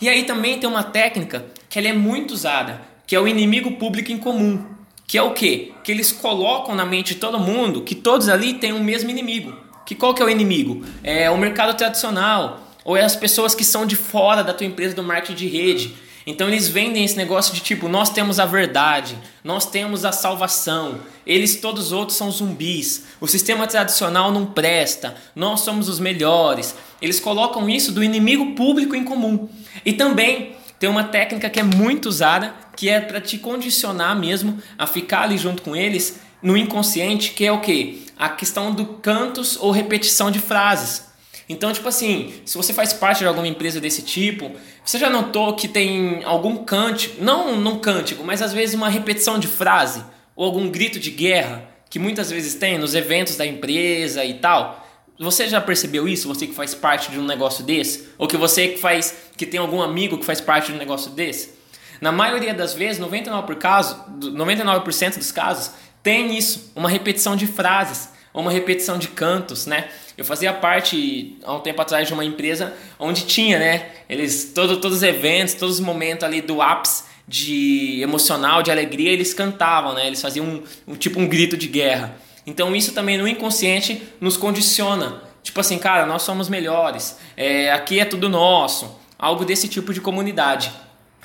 E 0.01 0.09
aí 0.09 0.23
também 0.23 0.61
tem 0.61 0.71
uma 0.71 0.85
técnica 0.85 1.45
ela 1.79 1.89
é 1.89 1.93
muito 1.93 2.33
usada, 2.33 2.81
que 3.07 3.15
é 3.15 3.21
o 3.21 3.29
inimigo 3.29 3.73
público 3.73 4.13
em 4.13 4.19
comum. 4.19 4.65
Que 5.07 5.17
é 5.17 5.23
o 5.23 5.33
quê? 5.33 5.73
Que 5.83 5.91
eles 5.91 6.13
colocam 6.13 6.75
na 6.75 6.85
mente 6.85 7.15
de 7.15 7.21
todo 7.21 7.39
mundo 7.39 7.83
que 7.83 7.95
todos 7.95 8.29
ali 8.29 8.55
têm 8.55 8.73
o 8.73 8.83
mesmo 8.83 9.09
inimigo. 9.09 9.55
Que 9.87 9.95
qual 9.95 10.13
que 10.13 10.21
é 10.21 10.25
o 10.25 10.29
inimigo? 10.29 10.85
É 11.03 11.31
o 11.31 11.39
mercado 11.39 11.75
tradicional, 11.75 12.61
ou 12.85 12.97
é 12.97 13.03
as 13.03 13.17
pessoas 13.17 13.55
que 13.55 13.65
são 13.65 13.87
de 13.87 13.97
fora 13.97 14.45
da 14.45 14.53
tua 14.53 14.67
empresa 14.67 14.95
do 14.95 15.03
marketing 15.03 15.35
de 15.35 15.49
rede 15.49 15.95
então 16.31 16.47
eles 16.47 16.69
vendem 16.69 17.03
esse 17.07 17.17
negócio 17.17 17.55
de 17.55 17.61
tipo, 17.63 17.89
nós 17.89 18.11
temos 18.11 18.39
a 18.39 18.45
verdade, 18.45 19.17
nós 19.43 19.65
temos 19.65 20.05
a 20.05 20.13
salvação, 20.13 21.01
eles 21.27 21.57
todos 21.57 21.87
os 21.87 21.93
outros 21.93 22.19
são 22.19 22.31
zumbis, 22.31 23.05
o 23.19 23.27
sistema 23.27 23.67
tradicional 23.67 24.31
não 24.31 24.45
presta, 24.45 25.15
nós 25.35 25.61
somos 25.61 25.89
os 25.89 25.99
melhores. 25.99 26.75
Eles 27.01 27.19
colocam 27.19 27.67
isso 27.67 27.93
do 27.93 28.05
inimigo 28.05 28.55
público 28.55 28.95
em 28.95 29.05
comum. 29.05 29.49
E 29.87 29.95
também 29.95 30.55
tem 30.79 30.89
uma 30.89 31.05
técnica 31.05 31.51
que 31.51 31.59
é 31.59 31.63
muito 31.63 32.09
usada, 32.09 32.55
que 32.77 32.89
é 32.89 33.01
para 33.01 33.21
te 33.21 33.39
condicionar 33.39 34.19
mesmo 34.19 34.63
a 34.79 34.87
ficar 34.87 35.23
ali 35.23 35.37
junto 35.37 35.63
com 35.63 35.75
eles 35.75 36.21
no 36.43 36.57
inconsciente, 36.57 37.33
que 37.33 37.45
é 37.45 37.53
o 37.53 37.61
que? 37.61 38.07
A 38.17 38.29
questão 38.29 38.73
do 38.73 38.85
cantos 38.85 39.57
ou 39.61 39.71
repetição 39.71 40.31
de 40.31 40.39
frases. 40.39 41.09
Então, 41.49 41.73
tipo 41.73 41.89
assim, 41.89 42.35
se 42.45 42.57
você 42.57 42.73
faz 42.73 42.93
parte 42.93 43.21
de 43.21 43.27
alguma 43.27 43.49
empresa 43.49 43.81
desse 43.81 44.03
tipo, 44.03 44.53
você 44.85 44.99
já 44.99 45.09
notou 45.09 45.55
que 45.55 45.67
tem 45.67 46.23
algum 46.25 46.59
cântico, 46.59 47.23
não 47.25 47.57
num 47.57 47.79
cântico, 47.79 48.23
mas 48.23 48.43
às 48.43 48.53
vezes 48.53 48.75
uma 48.75 48.89
repetição 48.89 49.39
de 49.39 49.49
frase 49.49 50.05
ou 50.37 50.45
algum 50.45 50.69
grito 50.69 51.01
de 51.01 51.11
guerra 51.11 51.65
que 51.91 51.99
muitas 51.99 52.31
vezes 52.31 52.55
tem 52.55 52.79
nos 52.79 52.95
eventos 52.95 53.37
da 53.37 53.47
empresa 53.47 54.25
e 54.25 54.35
tal? 54.35 54.88
Você 55.19 55.49
já 55.49 55.61
percebeu 55.61 56.07
isso? 56.09 56.29
Você 56.29 56.47
que 56.47 56.55
faz 56.55 56.75
parte 56.75 57.11
de 57.11 57.19
um 57.19 57.25
negócio 57.25 57.65
desse? 57.65 58.09
Ou 58.17 58.29
que 58.29 58.37
você 58.37 58.69
que 58.69 58.79
faz, 58.79 59.15
que 59.37 59.47
tem 59.47 59.59
algum 59.59 59.83
amigo 59.83 60.19
que 60.19 60.25
faz 60.25 60.41
parte 60.41 60.67
de 60.67 60.75
um 60.75 60.79
negócio 60.79 61.11
desse? 61.11 61.59
Na 62.01 62.13
maioria 62.13 62.55
das 62.55 62.75
vezes, 62.75 63.03
99%, 63.03 63.45
por 63.45 63.57
caso, 63.57 64.05
99 64.21 64.85
dos 65.17 65.33
casos, 65.33 65.73
tem 66.03 66.39
isso, 66.39 66.71
uma 66.77 66.89
repetição 66.89 67.35
de 67.35 67.47
frases 67.47 68.11
uma 68.41 68.51
repetição 68.53 68.99
de 68.99 69.09
cantos, 69.09 69.67
né? 69.67 69.89
Eu 70.17 70.25
fazia 70.25 70.53
parte 70.53 71.37
há 71.45 71.55
um 71.55 71.61
tempo 71.61 71.81
atrás 71.81 72.07
de 72.07 72.15
uma 72.15 72.25
empresa 72.25 72.73
onde 72.99 73.25
tinha, 73.25 73.59
né? 73.59 73.87
Eles 74.09 74.53
todo, 74.55 74.81
todos 74.81 74.99
os 74.99 75.03
eventos, 75.03 75.55
todos 75.55 75.77
os 75.77 75.81
momentos 75.81 76.25
ali 76.25 76.41
do 76.41 76.63
ápice 76.63 77.05
de 77.27 78.01
emocional, 78.01 78.63
de 78.63 78.71
alegria, 78.71 79.11
eles 79.11 79.35
cantavam, 79.35 79.95
né? 79.95 80.07
Eles 80.07 80.21
faziam 80.21 80.47
um, 80.47 80.63
um 80.87 80.95
tipo 80.95 81.21
um 81.21 81.27
grito 81.27 81.57
de 81.57 81.67
guerra. 81.67 82.17
Então 82.49 82.75
isso 82.75 82.93
também 82.93 83.19
no 83.19 83.29
inconsciente 83.29 84.03
nos 84.19 84.39
condiciona. 84.39 85.23
Tipo 85.43 85.61
assim, 85.61 85.79
cara, 85.79 86.07
nós 86.07 86.23
somos 86.23 86.49
melhores. 86.49 87.19
É, 87.37 87.71
aqui 87.71 88.01
é 88.01 88.07
tudo 88.07 88.27
nosso. 88.27 88.99
Algo 89.19 89.45
desse 89.45 89.69
tipo 89.69 89.93
de 89.93 90.01
comunidade. 90.01 90.73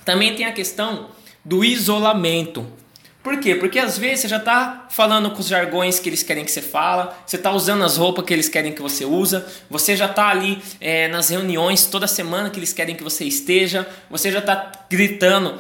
Também 0.04 0.36
tem 0.36 0.46
a 0.46 0.52
questão 0.52 1.08
do 1.44 1.64
isolamento. 1.64 2.68
Por 3.24 3.40
quê? 3.40 3.56
Porque 3.56 3.80
às 3.80 3.98
vezes 3.98 4.20
você 4.20 4.28
já 4.28 4.36
está 4.36 4.86
falando 4.90 5.32
com 5.32 5.40
os 5.40 5.48
jargões 5.48 5.98
que 5.98 6.10
eles 6.10 6.22
querem 6.22 6.44
que 6.44 6.52
você 6.52 6.62
fala, 6.62 7.18
você 7.26 7.38
está 7.38 7.52
usando 7.52 7.82
as 7.86 7.96
roupas 7.96 8.26
que 8.26 8.34
eles 8.34 8.50
querem 8.50 8.74
que 8.74 8.82
você 8.82 9.06
usa, 9.06 9.48
você 9.70 9.96
já 9.96 10.08
está 10.08 10.28
ali 10.28 10.62
é, 10.82 11.08
nas 11.08 11.30
reuniões 11.30 11.86
toda 11.86 12.06
semana 12.06 12.50
que 12.50 12.60
eles 12.60 12.74
querem 12.74 12.98
que 12.98 13.04
você 13.04 13.24
esteja, 13.24 13.88
você 14.10 14.30
já 14.30 14.40
está 14.40 14.74
gritando 14.90 15.58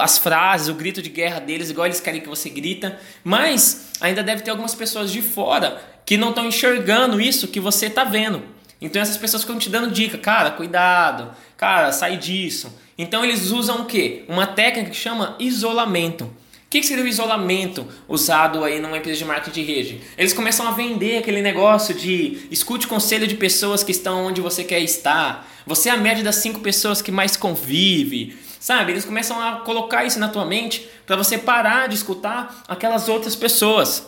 as 0.00 0.16
frases, 0.16 0.68
o 0.68 0.74
grito 0.74 1.02
de 1.02 1.10
guerra 1.10 1.40
deles 1.40 1.68
igual 1.68 1.86
eles 1.86 2.00
querem 2.00 2.22
que 2.22 2.28
você 2.28 2.48
grita, 2.48 2.98
mas 3.22 3.87
ainda 4.00 4.22
deve 4.22 4.42
ter 4.42 4.50
algumas 4.50 4.74
pessoas 4.74 5.10
de 5.10 5.22
fora 5.22 5.82
que 6.04 6.16
não 6.16 6.30
estão 6.30 6.46
enxergando 6.46 7.20
isso 7.20 7.48
que 7.48 7.60
você 7.60 7.86
está 7.86 8.04
vendo. 8.04 8.42
Então 8.80 9.02
essas 9.02 9.16
pessoas 9.16 9.42
ficam 9.42 9.58
te 9.58 9.68
dando 9.68 9.90
dica, 9.90 10.16
cara, 10.16 10.50
cuidado, 10.52 11.30
cara, 11.56 11.92
sai 11.92 12.16
disso. 12.16 12.72
Então 12.96 13.24
eles 13.24 13.50
usam 13.50 13.82
o 13.82 13.84
quê? 13.84 14.24
Uma 14.28 14.46
técnica 14.46 14.90
que 14.90 14.96
chama 14.96 15.36
isolamento. 15.38 16.24
O 16.24 16.70
que, 16.70 16.82
seria 16.82 17.02
o 17.02 17.08
isolamento 17.08 17.86
usado 18.06 18.62
aí 18.62 18.78
numa 18.78 18.98
empresa 18.98 19.18
de 19.18 19.24
marketing 19.24 19.60
de 19.60 19.72
rede? 19.72 20.00
Eles 20.18 20.34
começam 20.34 20.68
a 20.68 20.72
vender 20.72 21.16
aquele 21.16 21.40
negócio 21.40 21.94
de 21.94 22.46
escute 22.50 22.86
conselho 22.86 23.26
de 23.26 23.36
pessoas 23.36 23.82
que 23.82 23.90
estão 23.90 24.26
onde 24.26 24.42
você 24.42 24.62
quer 24.62 24.80
estar. 24.80 25.48
Você 25.66 25.88
é 25.88 25.92
a 25.92 25.96
média 25.96 26.22
das 26.22 26.36
cinco 26.36 26.60
pessoas 26.60 27.00
que 27.00 27.10
mais 27.10 27.38
convive. 27.38 28.36
Sabe? 28.60 28.92
Eles 28.92 29.04
começam 29.04 29.40
a 29.40 29.56
colocar 29.60 30.04
isso 30.04 30.18
na 30.18 30.28
tua 30.28 30.44
mente 30.44 30.88
para 31.06 31.16
você 31.16 31.38
parar 31.38 31.88
de 31.88 31.94
escutar 31.94 32.64
aquelas 32.66 33.08
outras 33.08 33.36
pessoas. 33.36 34.06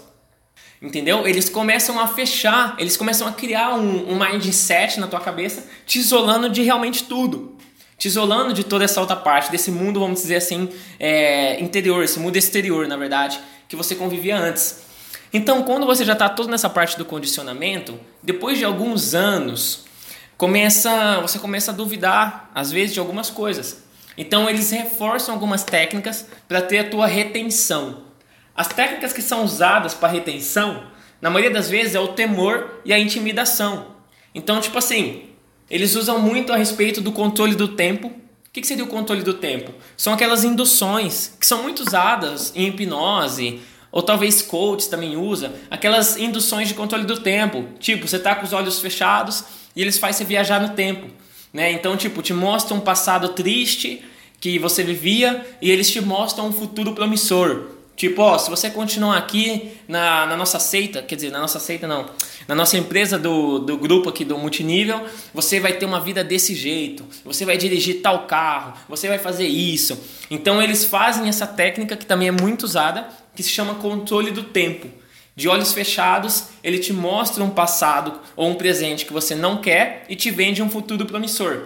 Entendeu? 0.83 1.27
Eles 1.27 1.49
começam 1.49 2.01
a 2.01 2.07
fechar, 2.07 2.75
eles 2.79 2.97
começam 2.97 3.29
a 3.29 3.33
criar 3.33 3.75
um, 3.75 4.13
um 4.13 4.19
mindset 4.19 4.99
na 4.99 5.07
tua 5.07 5.21
cabeça, 5.21 5.69
te 5.87 5.99
isolando 5.99 6.49
de 6.49 6.63
realmente 6.63 7.05
tudo 7.05 7.61
te 8.01 8.09
isolando 8.09 8.55
de 8.55 8.65
toda 8.65 8.83
essa 8.83 8.99
outra 8.99 9.15
parte, 9.15 9.51
desse 9.51 9.71
mundo, 9.71 10.01
vamos 10.01 10.23
dizer 10.23 10.37
assim, 10.37 10.71
é, 10.99 11.61
interior, 11.61 12.03
esse 12.03 12.19
mundo 12.19 12.35
exterior, 12.35 12.89
na 12.89 12.97
verdade, 12.97 13.39
que 13.69 13.77
você 13.77 13.95
convivia 13.95 14.39
antes. 14.39 14.81
Então, 15.31 15.63
quando 15.63 15.85
você 15.85 16.03
já 16.03 16.15
está 16.15 16.27
todo 16.27 16.49
nessa 16.49 16.71
parte 16.71 16.97
do 16.97 17.05
condicionamento, 17.05 18.01
depois 18.23 18.57
de 18.57 18.65
alguns 18.65 19.15
anos, 19.15 19.85
começa, 20.39 21.21
você 21.21 21.39
começa 21.39 21.73
a 21.73 21.75
duvidar, 21.75 22.51
às 22.55 22.73
vezes, 22.73 22.95
de 22.95 23.01
algumas 23.01 23.29
coisas. 23.29 23.85
Então, 24.17 24.49
eles 24.49 24.71
reforçam 24.71 25.35
algumas 25.35 25.65
técnicas 25.65 26.27
para 26.49 26.63
ter 26.63 26.79
a 26.79 26.89
tua 26.89 27.07
retenção. 27.07 28.05
As 28.55 28.69
técnicas 28.69 29.13
que 29.13 29.23
são 29.23 29.45
usadas 29.45 29.95
para 29.95 30.09
retenção, 30.09 30.85
na 31.21 31.31
maioria 31.31 31.51
das 31.51 31.71
vezes, 31.71 31.95
é 31.95 32.01
o 32.01 32.09
temor 32.09 32.81
e 32.85 32.93
a 32.93 32.99
intimidação. 32.99 33.95
Então, 34.35 34.61
tipo 34.61 34.79
assim, 34.79 35.31
eles 35.71 35.95
usam 35.95 36.19
muito 36.19 36.53
a 36.53 36.57
respeito 36.57 37.01
do 37.01 37.13
controle 37.13 37.55
do 37.55 37.69
tempo. 37.69 38.09
O 38.09 38.53
que 38.53 38.65
seria 38.67 38.85
o 38.85 38.89
controle 38.89 39.23
do 39.23 39.35
tempo? 39.35 39.73
São 39.97 40.13
aquelas 40.13 40.45
induções 40.45 41.37
que 41.39 41.47
são 41.47 41.63
muito 41.63 41.81
usadas 41.81 42.53
em 42.57 42.67
hipnose, 42.69 43.61
ou 43.93 44.03
talvez 44.03 44.43
coaches 44.43 44.89
também 44.89 45.17
usa, 45.17 45.53
aquelas 45.71 46.17
induções 46.17 46.69
de 46.69 46.75
controle 46.75 47.05
do 47.05 47.21
tempo. 47.21 47.65
Tipo, 47.79 48.07
você 48.07 48.17
está 48.17 48.35
com 48.35 48.45
os 48.45 48.53
olhos 48.53 48.81
fechados 48.81 49.45
e 49.75 49.83
eles 49.83 49.99
fazem 49.99 50.19
você 50.19 50.25
viajar 50.25 50.61
no 50.61 50.71
tempo. 50.71 51.09
Né? 51.53 51.73
Então, 51.73 51.97
tipo, 51.97 52.23
te 52.23 52.33
mostra 52.33 52.75
um 52.75 52.81
passado 52.81 53.31
triste 53.31 54.03
que 54.41 54.59
você 54.59 54.83
vivia 54.83 55.47
e 55.61 55.71
eles 55.71 55.91
te 55.91 56.01
mostram 56.01 56.49
um 56.49 56.53
futuro 56.53 56.93
promissor. 56.93 57.81
Tipo, 58.01 58.23
ó, 58.23 58.39
se 58.39 58.49
você 58.49 58.71
continuar 58.71 59.19
aqui 59.19 59.73
na, 59.87 60.25
na 60.25 60.35
nossa 60.35 60.59
seita, 60.59 61.03
quer 61.03 61.17
dizer, 61.17 61.31
na 61.31 61.39
nossa 61.39 61.61
seita 61.61 61.87
não, 61.87 62.07
na 62.49 62.55
nossa 62.55 62.79
empresa 62.79 63.19
do, 63.19 63.59
do 63.59 63.77
grupo 63.77 64.09
aqui 64.09 64.25
do 64.25 64.39
multinível, 64.39 65.05
você 65.35 65.61
vai 65.61 65.75
ter 65.75 65.85
uma 65.85 66.01
vida 66.01 66.25
desse 66.25 66.55
jeito, 66.55 67.05
você 67.23 67.45
vai 67.45 67.59
dirigir 67.59 68.01
tal 68.01 68.27
carro, 68.27 68.73
você 68.89 69.07
vai 69.07 69.19
fazer 69.19 69.47
isso. 69.47 70.03
Então 70.31 70.63
eles 70.63 70.87
fazem 70.87 71.29
essa 71.29 71.47
técnica 71.47 71.95
que 71.95 72.07
também 72.07 72.29
é 72.29 72.33
muito 72.33 72.63
usada, 72.63 73.07
que 73.37 73.43
se 73.43 73.51
chama 73.51 73.75
controle 73.75 74.31
do 74.31 74.45
tempo. 74.45 74.89
De 75.35 75.49
olhos 75.49 75.73
fechados, 75.73 76.49
ele 76.63 76.79
te 76.79 76.93
mostra 76.93 77.43
um 77.43 77.51
passado 77.51 78.21
ou 78.37 78.51
um 78.51 78.55
presente 78.55 79.07
que 79.07 79.13
você 79.13 79.35
não 79.35 79.61
quer 79.61 80.05
e 80.09 80.17
te 80.17 80.31
vende 80.31 80.63
um 80.63 80.71
futuro 80.71 81.07
promissor. 81.07 81.63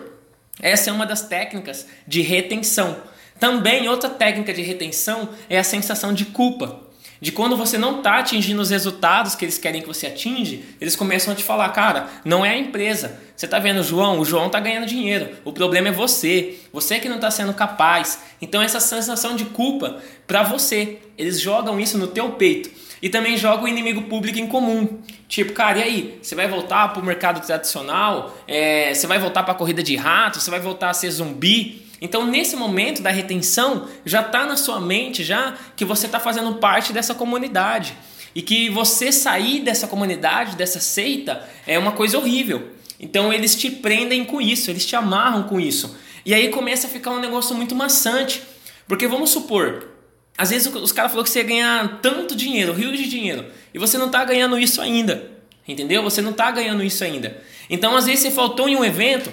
Essa 0.60 0.90
é 0.90 0.92
uma 0.92 1.06
das 1.06 1.22
técnicas 1.22 1.86
de 2.06 2.20
retenção. 2.20 2.96
Também 3.40 3.88
outra 3.88 4.08
técnica 4.08 4.52
de 4.52 4.62
retenção 4.62 5.28
é 5.48 5.58
a 5.58 5.64
sensação 5.64 6.14
de 6.14 6.26
culpa 6.26 6.84
de 7.24 7.32
quando 7.32 7.56
você 7.56 7.78
não 7.78 7.98
está 7.98 8.18
atingindo 8.18 8.60
os 8.60 8.68
resultados 8.68 9.34
que 9.34 9.46
eles 9.46 9.56
querem 9.56 9.80
que 9.80 9.86
você 9.86 10.08
atinge, 10.08 10.62
eles 10.78 10.94
começam 10.94 11.32
a 11.32 11.34
te 11.34 11.42
falar, 11.42 11.70
cara, 11.70 12.06
não 12.22 12.44
é 12.44 12.50
a 12.50 12.58
empresa. 12.58 13.18
Você 13.34 13.46
está 13.46 13.58
vendo 13.58 13.80
o 13.80 13.82
João? 13.82 14.20
O 14.20 14.26
João 14.26 14.48
está 14.48 14.60
ganhando 14.60 14.86
dinheiro. 14.86 15.30
O 15.42 15.50
problema 15.50 15.88
é 15.88 15.90
você. 15.90 16.58
Você 16.70 16.98
que 16.98 17.08
não 17.08 17.16
está 17.16 17.30
sendo 17.30 17.54
capaz. 17.54 18.20
Então 18.42 18.60
essa 18.60 18.78
sensação 18.78 19.36
de 19.36 19.46
culpa 19.46 20.02
para 20.26 20.42
você, 20.42 20.98
eles 21.16 21.40
jogam 21.40 21.80
isso 21.80 21.96
no 21.96 22.08
teu 22.08 22.32
peito. 22.32 22.70
E 23.04 23.10
também 23.10 23.36
jogam 23.36 23.64
o 23.66 23.68
inimigo 23.68 24.00
público 24.04 24.38
em 24.38 24.46
comum. 24.46 24.98
Tipo, 25.28 25.52
cara, 25.52 25.80
e 25.80 25.82
aí? 25.82 26.18
Você 26.22 26.34
vai 26.34 26.48
voltar 26.48 26.88
para 26.88 27.02
o 27.02 27.04
mercado 27.04 27.44
tradicional? 27.44 28.34
É, 28.48 28.94
você 28.94 29.06
vai 29.06 29.18
voltar 29.18 29.42
para 29.42 29.52
a 29.52 29.54
corrida 29.54 29.82
de 29.82 29.94
rato? 29.94 30.40
Você 30.40 30.50
vai 30.50 30.58
voltar 30.58 30.88
a 30.88 30.94
ser 30.94 31.10
zumbi? 31.10 31.86
Então, 32.00 32.26
nesse 32.26 32.56
momento 32.56 33.02
da 33.02 33.10
retenção, 33.10 33.86
já 34.06 34.22
está 34.22 34.46
na 34.46 34.56
sua 34.56 34.80
mente 34.80 35.22
já 35.22 35.54
que 35.76 35.84
você 35.84 36.06
está 36.06 36.18
fazendo 36.18 36.54
parte 36.54 36.94
dessa 36.94 37.14
comunidade 37.14 37.94
e 38.34 38.40
que 38.40 38.70
você 38.70 39.12
sair 39.12 39.60
dessa 39.60 39.86
comunidade, 39.86 40.56
dessa 40.56 40.80
seita, 40.80 41.46
é 41.66 41.78
uma 41.78 41.92
coisa 41.92 42.16
horrível. 42.16 42.70
Então, 42.98 43.30
eles 43.30 43.54
te 43.54 43.70
prendem 43.70 44.24
com 44.24 44.40
isso, 44.40 44.70
eles 44.70 44.86
te 44.86 44.96
amarram 44.96 45.42
com 45.42 45.60
isso. 45.60 45.94
E 46.24 46.32
aí 46.32 46.48
começa 46.48 46.86
a 46.86 46.90
ficar 46.90 47.10
um 47.10 47.20
negócio 47.20 47.54
muito 47.54 47.74
maçante, 47.74 48.40
porque 48.88 49.06
vamos 49.06 49.28
supor, 49.28 49.93
às 50.36 50.50
vezes 50.50 50.72
os 50.72 50.92
caras 50.92 51.12
falaram 51.12 51.24
que 51.24 51.30
você 51.30 51.40
ia 51.40 51.44
ganhar 51.44 52.00
tanto 52.00 52.34
dinheiro, 52.34 52.72
rios 52.72 52.98
de 52.98 53.08
dinheiro, 53.08 53.46
e 53.72 53.78
você 53.78 53.96
não 53.96 54.06
está 54.06 54.24
ganhando 54.24 54.58
isso 54.58 54.80
ainda. 54.80 55.30
Entendeu? 55.66 56.02
Você 56.02 56.20
não 56.20 56.32
está 56.32 56.50
ganhando 56.50 56.82
isso 56.82 57.02
ainda. 57.02 57.40
Então, 57.70 57.96
às 57.96 58.04
vezes 58.04 58.20
você 58.20 58.30
faltou 58.30 58.68
em 58.68 58.76
um 58.76 58.84
evento. 58.84 59.32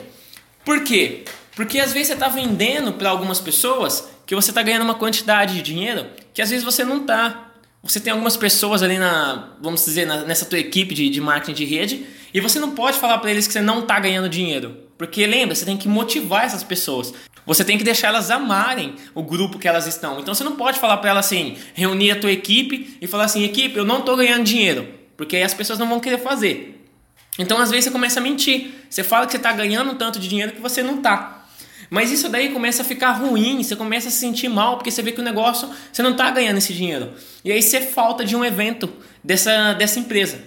Por 0.63 0.83
quê? 0.83 1.25
Porque 1.55 1.79
às 1.79 1.91
vezes 1.91 2.07
você 2.07 2.13
está 2.13 2.29
vendendo 2.29 2.93
para 2.93 3.09
algumas 3.09 3.39
pessoas 3.39 4.07
que 4.25 4.33
você 4.33 4.51
está 4.51 4.63
ganhando 4.63 4.83
uma 4.83 4.95
quantidade 4.95 5.55
de 5.55 5.61
dinheiro 5.61 6.07
que 6.33 6.41
às 6.41 6.49
vezes 6.49 6.63
você 6.63 6.83
não 6.83 7.01
está. 7.01 7.51
Você 7.83 7.99
tem 7.99 8.13
algumas 8.13 8.37
pessoas 8.37 8.81
ali 8.83 8.97
na, 8.97 9.57
vamos 9.59 9.83
dizer, 9.83 10.05
na, 10.05 10.23
nessa 10.23 10.45
tua 10.45 10.59
equipe 10.59 10.93
de, 10.93 11.09
de 11.09 11.19
marketing 11.19 11.53
de 11.53 11.65
rede 11.65 12.05
e 12.33 12.39
você 12.39 12.59
não 12.59 12.71
pode 12.71 12.97
falar 12.97 13.17
para 13.17 13.31
eles 13.31 13.47
que 13.47 13.53
você 13.53 13.61
não 13.61 13.79
está 13.79 13.99
ganhando 13.99 14.29
dinheiro. 14.29 14.77
Porque 14.97 15.25
lembra, 15.25 15.55
você 15.55 15.65
tem 15.65 15.75
que 15.75 15.87
motivar 15.87 16.45
essas 16.45 16.63
pessoas. 16.63 17.13
Você 17.53 17.65
tem 17.65 17.77
que 17.77 17.83
deixar 17.83 18.07
elas 18.07 18.31
amarem 18.31 18.95
o 19.13 19.21
grupo 19.21 19.59
que 19.59 19.67
elas 19.67 19.85
estão. 19.85 20.21
Então 20.21 20.33
você 20.33 20.41
não 20.41 20.55
pode 20.55 20.79
falar 20.79 20.95
para 20.97 21.09
elas 21.09 21.25
assim, 21.25 21.57
reunir 21.73 22.11
a 22.11 22.15
tua 22.15 22.31
equipe 22.31 22.97
e 23.01 23.07
falar 23.07 23.25
assim, 23.25 23.43
equipe, 23.43 23.75
eu 23.77 23.83
não 23.83 23.99
estou 23.99 24.15
ganhando 24.15 24.45
dinheiro. 24.45 24.87
Porque 25.17 25.35
aí 25.35 25.43
as 25.43 25.53
pessoas 25.53 25.77
não 25.77 25.85
vão 25.85 25.99
querer 25.99 26.19
fazer. 26.19 26.81
Então 27.37 27.59
às 27.59 27.69
vezes 27.69 27.83
você 27.83 27.91
começa 27.91 28.21
a 28.21 28.23
mentir. 28.23 28.71
Você 28.89 29.03
fala 29.03 29.25
que 29.25 29.33
você 29.33 29.37
está 29.37 29.51
ganhando 29.51 29.95
tanto 29.95 30.17
de 30.17 30.29
dinheiro 30.29 30.53
que 30.53 30.61
você 30.61 30.81
não 30.81 30.95
está. 30.95 31.45
Mas 31.89 32.09
isso 32.09 32.29
daí 32.29 32.53
começa 32.53 32.83
a 32.83 32.85
ficar 32.85 33.11
ruim, 33.11 33.61
você 33.61 33.75
começa 33.75 34.07
a 34.07 34.11
se 34.11 34.17
sentir 34.17 34.47
mal, 34.47 34.77
porque 34.77 34.89
você 34.89 35.01
vê 35.01 35.11
que 35.11 35.19
o 35.19 35.23
negócio, 35.23 35.69
você 35.91 36.01
não 36.01 36.11
está 36.11 36.31
ganhando 36.31 36.57
esse 36.57 36.73
dinheiro. 36.73 37.11
E 37.43 37.51
aí 37.51 37.61
você 37.61 37.81
falta 37.81 38.23
de 38.23 38.33
um 38.33 38.45
evento 38.45 38.89
dessa, 39.21 39.73
dessa 39.73 39.99
empresa. 39.99 40.39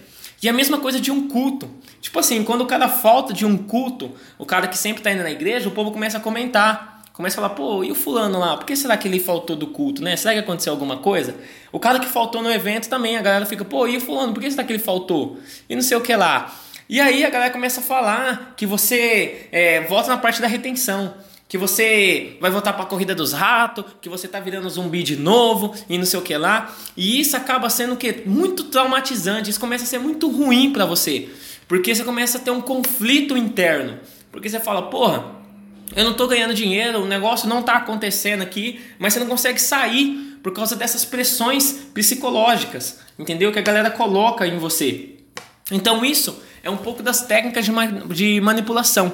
E 0.42 0.48
a 0.48 0.54
mesma 0.54 0.78
coisa 0.78 0.98
de 0.98 1.10
um 1.10 1.28
culto. 1.28 1.70
Tipo 2.00 2.18
assim, 2.18 2.42
quando 2.44 2.62
o 2.62 2.66
cara 2.66 2.88
falta 2.88 3.32
de 3.32 3.46
um 3.46 3.56
culto, 3.56 4.12
o 4.38 4.44
cara 4.44 4.68
que 4.68 4.76
sempre 4.76 5.00
está 5.00 5.10
indo 5.10 5.22
na 5.22 5.30
igreja, 5.30 5.68
o 5.68 5.72
povo 5.72 5.90
começa 5.90 6.18
a 6.18 6.20
comentar. 6.20 6.93
Começa 7.14 7.40
a 7.40 7.42
falar, 7.42 7.54
pô, 7.54 7.84
e 7.84 7.92
o 7.92 7.94
fulano 7.94 8.40
lá? 8.40 8.56
Por 8.56 8.66
que 8.66 8.74
será 8.74 8.96
que 8.96 9.06
ele 9.06 9.20
faltou 9.20 9.54
do 9.54 9.68
culto, 9.68 10.02
né? 10.02 10.16
Será 10.16 10.34
que 10.34 10.40
aconteceu 10.40 10.72
alguma 10.72 10.96
coisa? 10.96 11.36
O 11.70 11.78
cara 11.78 12.00
que 12.00 12.08
faltou 12.08 12.42
no 12.42 12.50
evento 12.50 12.88
também, 12.88 13.16
a 13.16 13.22
galera 13.22 13.46
fica, 13.46 13.64
pô, 13.64 13.86
e 13.86 13.96
o 13.96 14.00
fulano? 14.00 14.34
Por 14.34 14.42
que 14.42 14.50
será 14.50 14.64
que 14.64 14.72
ele 14.72 14.82
faltou? 14.82 15.38
E 15.68 15.76
não 15.76 15.82
sei 15.82 15.96
o 15.96 16.00
que 16.00 16.14
lá. 16.16 16.52
E 16.88 17.00
aí 17.00 17.24
a 17.24 17.30
galera 17.30 17.52
começa 17.52 17.78
a 17.78 17.84
falar 17.84 18.54
que 18.56 18.66
você 18.66 19.46
é, 19.52 19.82
volta 19.82 20.08
na 20.08 20.18
parte 20.18 20.42
da 20.42 20.48
retenção 20.48 21.14
que 21.46 21.56
você 21.56 22.36
vai 22.40 22.50
voltar 22.50 22.72
para 22.72 22.82
a 22.82 22.86
corrida 22.86 23.14
dos 23.14 23.32
ratos, 23.32 23.84
que 24.00 24.08
você 24.08 24.26
tá 24.26 24.40
virando 24.40 24.68
zumbi 24.68 25.04
de 25.04 25.14
novo 25.14 25.72
e 25.88 25.96
não 25.96 26.04
sei 26.04 26.18
o 26.18 26.22
que 26.22 26.36
lá. 26.36 26.74
E 26.96 27.20
isso 27.20 27.36
acaba 27.36 27.70
sendo 27.70 27.94
que 27.94 28.24
muito 28.26 28.64
traumatizante, 28.64 29.50
isso 29.50 29.60
começa 29.60 29.84
a 29.84 29.86
ser 29.86 29.98
muito 29.98 30.28
ruim 30.28 30.72
para 30.72 30.84
você, 30.84 31.28
porque 31.68 31.94
você 31.94 32.02
começa 32.02 32.38
a 32.38 32.40
ter 32.40 32.50
um 32.50 32.60
conflito 32.60 33.36
interno. 33.36 34.00
Porque 34.32 34.48
você 34.48 34.58
fala, 34.58 34.90
porra, 34.90 35.33
eu 35.94 36.04
não 36.04 36.14
tô 36.14 36.26
ganhando 36.26 36.54
dinheiro, 36.54 37.02
o 37.02 37.06
negócio 37.06 37.48
não 37.48 37.62
tá 37.62 37.74
acontecendo 37.74 38.42
aqui, 38.42 38.80
mas 38.98 39.12
você 39.12 39.20
não 39.20 39.26
consegue 39.26 39.60
sair 39.60 40.38
por 40.42 40.52
causa 40.52 40.76
dessas 40.76 41.04
pressões 41.04 41.72
psicológicas, 41.94 43.00
entendeu? 43.18 43.50
Que 43.52 43.58
a 43.58 43.62
galera 43.62 43.90
coloca 43.90 44.46
em 44.46 44.58
você. 44.58 45.10
Então 45.70 46.04
isso 46.04 46.42
é 46.62 46.70
um 46.70 46.76
pouco 46.76 47.02
das 47.02 47.22
técnicas 47.26 47.64
de, 47.64 47.72
de 48.14 48.40
manipulação. 48.40 49.12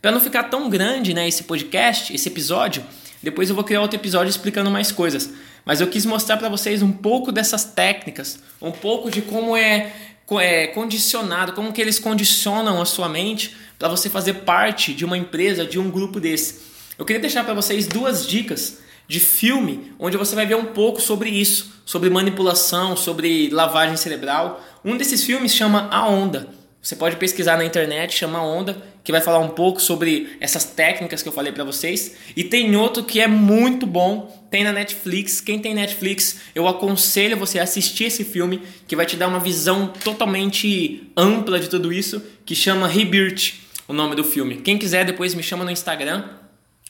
Para 0.00 0.10
não 0.10 0.20
ficar 0.20 0.44
tão 0.44 0.68
grande, 0.68 1.14
né, 1.14 1.28
esse 1.28 1.44
podcast, 1.44 2.12
esse 2.12 2.28
episódio, 2.28 2.84
depois 3.22 3.48
eu 3.48 3.54
vou 3.54 3.62
criar 3.62 3.80
outro 3.80 3.96
episódio 3.96 4.30
explicando 4.30 4.70
mais 4.70 4.90
coisas. 4.90 5.30
Mas 5.64 5.80
eu 5.80 5.86
quis 5.86 6.04
mostrar 6.04 6.36
para 6.36 6.48
vocês 6.48 6.82
um 6.82 6.90
pouco 6.90 7.30
dessas 7.30 7.64
técnicas, 7.64 8.40
um 8.60 8.72
pouco 8.72 9.10
de 9.10 9.22
como 9.22 9.56
é, 9.56 9.92
é 10.40 10.66
condicionado, 10.68 11.52
como 11.52 11.72
que 11.72 11.80
eles 11.80 11.98
condicionam 11.98 12.80
a 12.80 12.84
sua 12.84 13.08
mente 13.08 13.56
para 13.78 13.88
você 13.88 14.08
fazer 14.08 14.34
parte 14.34 14.92
de 14.92 15.04
uma 15.04 15.18
empresa, 15.18 15.64
de 15.64 15.78
um 15.78 15.90
grupo 15.90 16.20
desse. 16.20 16.60
Eu 16.98 17.04
queria 17.04 17.20
deixar 17.20 17.44
para 17.44 17.54
vocês 17.54 17.86
duas 17.86 18.26
dicas 18.26 18.78
de 19.08 19.18
filme 19.18 19.92
onde 19.98 20.16
você 20.16 20.34
vai 20.34 20.46
ver 20.46 20.54
um 20.54 20.66
pouco 20.66 21.00
sobre 21.00 21.30
isso, 21.30 21.82
sobre 21.84 22.08
manipulação, 22.08 22.96
sobre 22.96 23.50
lavagem 23.50 23.96
cerebral. 23.96 24.62
Um 24.84 24.96
desses 24.96 25.24
filmes 25.24 25.54
chama 25.54 25.88
A 25.90 26.08
Onda. 26.08 26.48
Você 26.80 26.96
pode 26.96 27.16
pesquisar 27.16 27.56
na 27.56 27.64
internet, 27.64 28.16
chama 28.16 28.42
Onda, 28.42 28.82
que 29.04 29.10
vai 29.10 29.20
falar 29.20 29.40
um 29.40 29.48
pouco 29.48 29.80
sobre 29.80 30.36
essas 30.40 30.64
técnicas 30.64 31.22
que 31.22 31.28
eu 31.28 31.32
falei 31.32 31.52
para 31.52 31.64
vocês. 31.64 32.16
E 32.36 32.44
tem 32.44 32.74
outro 32.76 33.02
que 33.02 33.20
é 33.20 33.26
muito 33.26 33.86
bom, 33.86 34.46
tem 34.50 34.62
na 34.62 34.72
Netflix. 34.72 35.40
Quem 35.40 35.58
tem 35.58 35.74
Netflix, 35.74 36.40
eu 36.54 36.68
aconselho 36.68 37.36
você 37.36 37.58
a 37.58 37.64
assistir 37.64 38.04
esse 38.04 38.24
filme, 38.24 38.62
que 38.86 38.94
vai 38.94 39.06
te 39.06 39.16
dar 39.16 39.28
uma 39.28 39.40
visão 39.40 39.88
totalmente 39.88 41.10
ampla 41.16 41.58
de 41.58 41.68
tudo 41.68 41.92
isso, 41.92 42.22
que 42.44 42.54
chama 42.54 42.86
Rebirth, 42.86 43.54
o 43.88 43.92
nome 43.92 44.14
do 44.14 44.22
filme. 44.22 44.56
Quem 44.56 44.78
quiser 44.78 45.04
depois 45.04 45.34
me 45.34 45.42
chama 45.42 45.64
no 45.64 45.70
Instagram. 45.70 46.24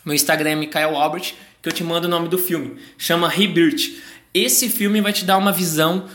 Meu 0.05 0.15
Instagram 0.15 0.51
é 0.51 0.57
Mikael 0.57 0.97
Albert, 0.97 1.35
que 1.63 1.69
eu 1.69 1.73
te 1.73 1.83
mando 1.83 2.07
o 2.07 2.11
nome 2.11 2.29
do 2.29 2.37
filme. 2.37 2.77
Chama 2.99 3.29
Rebirth. 3.29 3.95
Esse 4.35 4.69
filme 4.69 5.01
vai 5.01 5.13
te 5.13 5.25
dar 5.25 5.39
uma 5.39 5.53
visão 5.53 6.09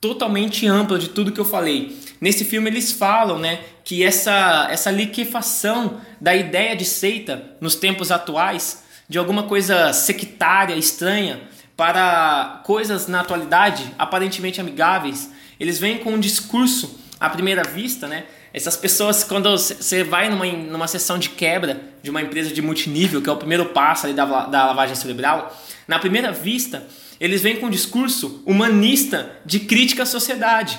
totalmente 0.00 0.66
ampla 0.66 0.98
de 0.98 1.08
tudo 1.08 1.30
que 1.32 1.40
eu 1.40 1.44
falei. 1.44 1.96
Nesse 2.20 2.44
filme 2.44 2.68
eles 2.68 2.92
falam, 2.92 3.38
né, 3.38 3.60
que 3.92 4.02
essa 4.02 4.68
essa 4.70 4.90
liquefação 4.90 6.00
da 6.18 6.34
ideia 6.34 6.74
de 6.74 6.82
seita 6.82 7.44
nos 7.60 7.74
tempos 7.74 8.10
atuais, 8.10 8.82
de 9.06 9.18
alguma 9.18 9.42
coisa 9.42 9.92
sectária, 9.92 10.74
estranha, 10.74 11.42
para 11.76 12.62
coisas 12.64 13.06
na 13.06 13.20
atualidade 13.20 13.84
aparentemente 13.98 14.62
amigáveis, 14.62 15.30
eles 15.60 15.78
vêm 15.78 15.98
com 15.98 16.12
um 16.12 16.18
discurso 16.18 16.98
à 17.20 17.28
primeira 17.28 17.64
vista, 17.64 18.08
né? 18.08 18.24
Essas 18.54 18.78
pessoas, 18.78 19.24
quando 19.24 19.50
você 19.50 20.02
vai 20.02 20.30
numa, 20.30 20.46
numa 20.46 20.88
sessão 20.88 21.18
de 21.18 21.28
quebra 21.28 21.78
de 22.02 22.08
uma 22.08 22.22
empresa 22.22 22.50
de 22.50 22.62
multinível, 22.62 23.20
que 23.20 23.28
é 23.28 23.32
o 23.32 23.36
primeiro 23.36 23.66
passo 23.66 24.06
ali 24.06 24.14
da, 24.14 24.24
da 24.46 24.66
lavagem 24.68 24.96
cerebral, 24.96 25.54
na 25.86 25.98
primeira 25.98 26.32
vista, 26.32 26.86
eles 27.20 27.42
vêm 27.42 27.56
com 27.56 27.66
um 27.66 27.70
discurso 27.70 28.42
humanista 28.46 29.36
de 29.44 29.60
crítica 29.60 30.04
à 30.04 30.06
sociedade 30.06 30.78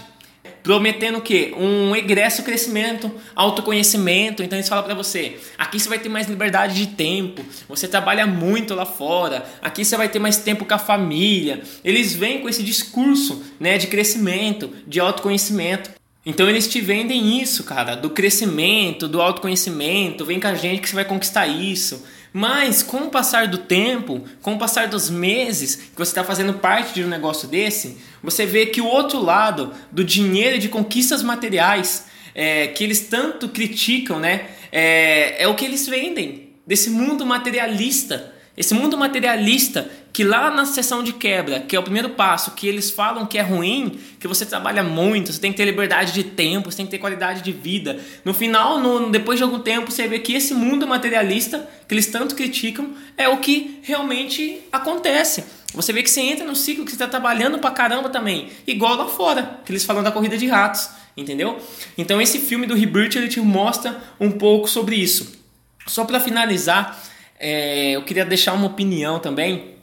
prometendo 0.64 1.18
o 1.18 1.22
quê? 1.22 1.54
Um 1.58 1.96
egresso 1.96 2.44
crescimento, 2.44 3.12
autoconhecimento. 3.36 4.42
Então 4.42 4.58
eles 4.58 4.70
falam 4.70 4.84
para 4.84 4.96
você: 4.96 5.38
aqui 5.58 5.80
você 5.80 5.90
vai 5.90 6.00
ter 6.00 6.10
mais 6.10 6.28
liberdade 6.28 6.76
de 6.76 6.88
tempo, 6.88 7.44
você 7.68 7.88
trabalha 7.88 8.26
muito 8.26 8.74
lá 8.74 8.86
fora, 8.86 9.46
aqui 9.62 9.84
você 9.84 9.98
vai 9.98 10.10
ter 10.10 10.20
mais 10.20 10.38
tempo 10.38 10.66
com 10.66 10.74
a 10.74 10.80
família. 10.80 11.62
Eles 11.84 12.14
vêm 12.14 12.40
com 12.40 12.50
esse 12.50 12.64
discurso 12.64 13.44
né, 13.60 13.78
de 13.78 13.88
crescimento, 13.88 14.70
de 14.88 15.00
autoconhecimento. 15.00 15.92
Então 16.26 16.50
eles 16.50 16.70
te 16.70 16.80
vendem 16.80 17.42
isso, 17.42 17.66
cara, 17.66 17.96
do 17.96 18.10
crescimento, 18.10 19.10
do 19.10 19.22
autoconhecimento, 19.22 20.24
vem 20.24 20.40
com 20.40 20.48
a 20.48 20.56
gente 20.56 20.82
que 20.82 20.88
você 20.88 20.96
vai 20.96 21.04
conquistar 21.04 21.48
isso. 21.48 22.02
Mas 22.34 22.82
com 22.82 22.98
o 22.98 23.10
passar 23.12 23.48
do 23.48 23.60
tempo, 23.60 24.24
com 24.42 24.56
o 24.56 24.58
passar 24.58 24.88
dos 24.88 25.08
meses 25.08 25.76
que 25.76 25.96
você 25.96 26.10
está 26.10 26.24
fazendo 26.24 26.56
parte 26.56 26.96
de 26.96 27.04
um 27.04 27.08
negócio 27.08 27.48
desse, 27.48 28.00
você 28.24 28.44
vê 28.44 28.66
que 28.66 28.82
o 28.82 28.88
outro 28.88 29.22
lado 29.22 29.72
do 29.92 30.04
dinheiro 30.04 30.58
de 30.58 30.68
conquistas 30.68 31.22
materiais 31.22 32.08
é, 32.34 32.68
que 32.68 32.84
eles 32.84 33.02
tanto 33.02 33.50
criticam, 33.50 34.20
né, 34.20 34.48
é, 34.72 35.44
é 35.44 35.48
o 35.48 35.54
que 35.54 35.64
eles 35.64 35.88
vendem 35.88 36.50
desse 36.66 36.90
mundo 36.90 37.24
materialista. 37.24 38.33
Esse 38.56 38.76
mundo 38.76 38.96
materialista 38.96 39.90
que 40.14 40.24
lá 40.24 40.52
na 40.52 40.64
sessão 40.64 41.04
de 41.04 41.12
quebra, 41.12 41.62
que 41.62 41.76
é 41.76 41.80
o 41.80 41.82
primeiro 41.82 42.12
passo, 42.12 42.52
que 42.52 42.68
eles 42.68 42.92
falam 42.92 43.26
que 43.26 43.40
é 43.40 43.42
ruim, 43.42 44.00
que 44.20 44.28
você 44.28 44.46
trabalha 44.46 44.84
muito, 44.84 45.34
você 45.34 45.42
tem 45.42 45.52
que 45.52 45.58
ter 45.58 45.66
liberdade 45.66 46.14
de 46.14 46.24
tempo, 46.24 46.70
você 46.70 46.78
tem 46.78 46.86
que 46.86 46.92
ter 46.92 47.00
qualidade 47.00 47.42
de 47.42 47.52
vida. 47.52 48.00
No 48.24 48.32
final, 48.32 48.80
no, 48.80 49.10
depois 49.10 49.40
de 49.40 49.44
algum 49.44 49.58
tempo, 49.58 49.92
você 49.92 50.08
vê 50.08 50.20
que 50.20 50.34
esse 50.34 50.54
mundo 50.54 50.86
materialista 50.86 51.68
que 51.88 51.96
eles 51.96 52.06
tanto 52.06 52.36
criticam 52.36 52.94
é 53.18 53.28
o 53.28 53.38
que 53.38 53.80
realmente 53.82 54.62
acontece. 54.72 55.46
você 55.74 55.92
vê 55.92 56.04
que 56.04 56.10
você 56.12 56.22
entra 56.22 56.46
no 56.46 56.56
ciclo 56.56 56.86
que 56.86 56.92
você 56.92 56.96
está 56.96 57.08
trabalhando 57.08 57.58
pra 57.58 57.72
caramba 57.72 58.08
também. 58.08 58.50
Igual 58.68 58.96
lá 58.96 59.08
fora, 59.08 59.62
que 59.66 59.72
eles 59.72 59.84
falam 59.84 60.04
da 60.04 60.12
corrida 60.12 60.38
de 60.38 60.46
ratos, 60.46 60.90
entendeu? 61.18 61.60
Então 61.98 62.22
esse 62.22 62.38
filme 62.38 62.68
do 62.68 62.76
Rebirth 62.76 63.16
ele 63.16 63.30
te 63.30 63.40
mostra 63.40 64.00
um 64.20 64.30
pouco 64.30 64.68
sobre 64.68 64.96
isso. 64.96 65.42
Só 65.88 66.06
para 66.06 66.20
finalizar, 66.20 67.02
é, 67.44 67.92
eu 67.92 68.02
queria 68.04 68.24
deixar 68.24 68.54
uma 68.54 68.68
opinião 68.68 69.20
também, 69.20 69.74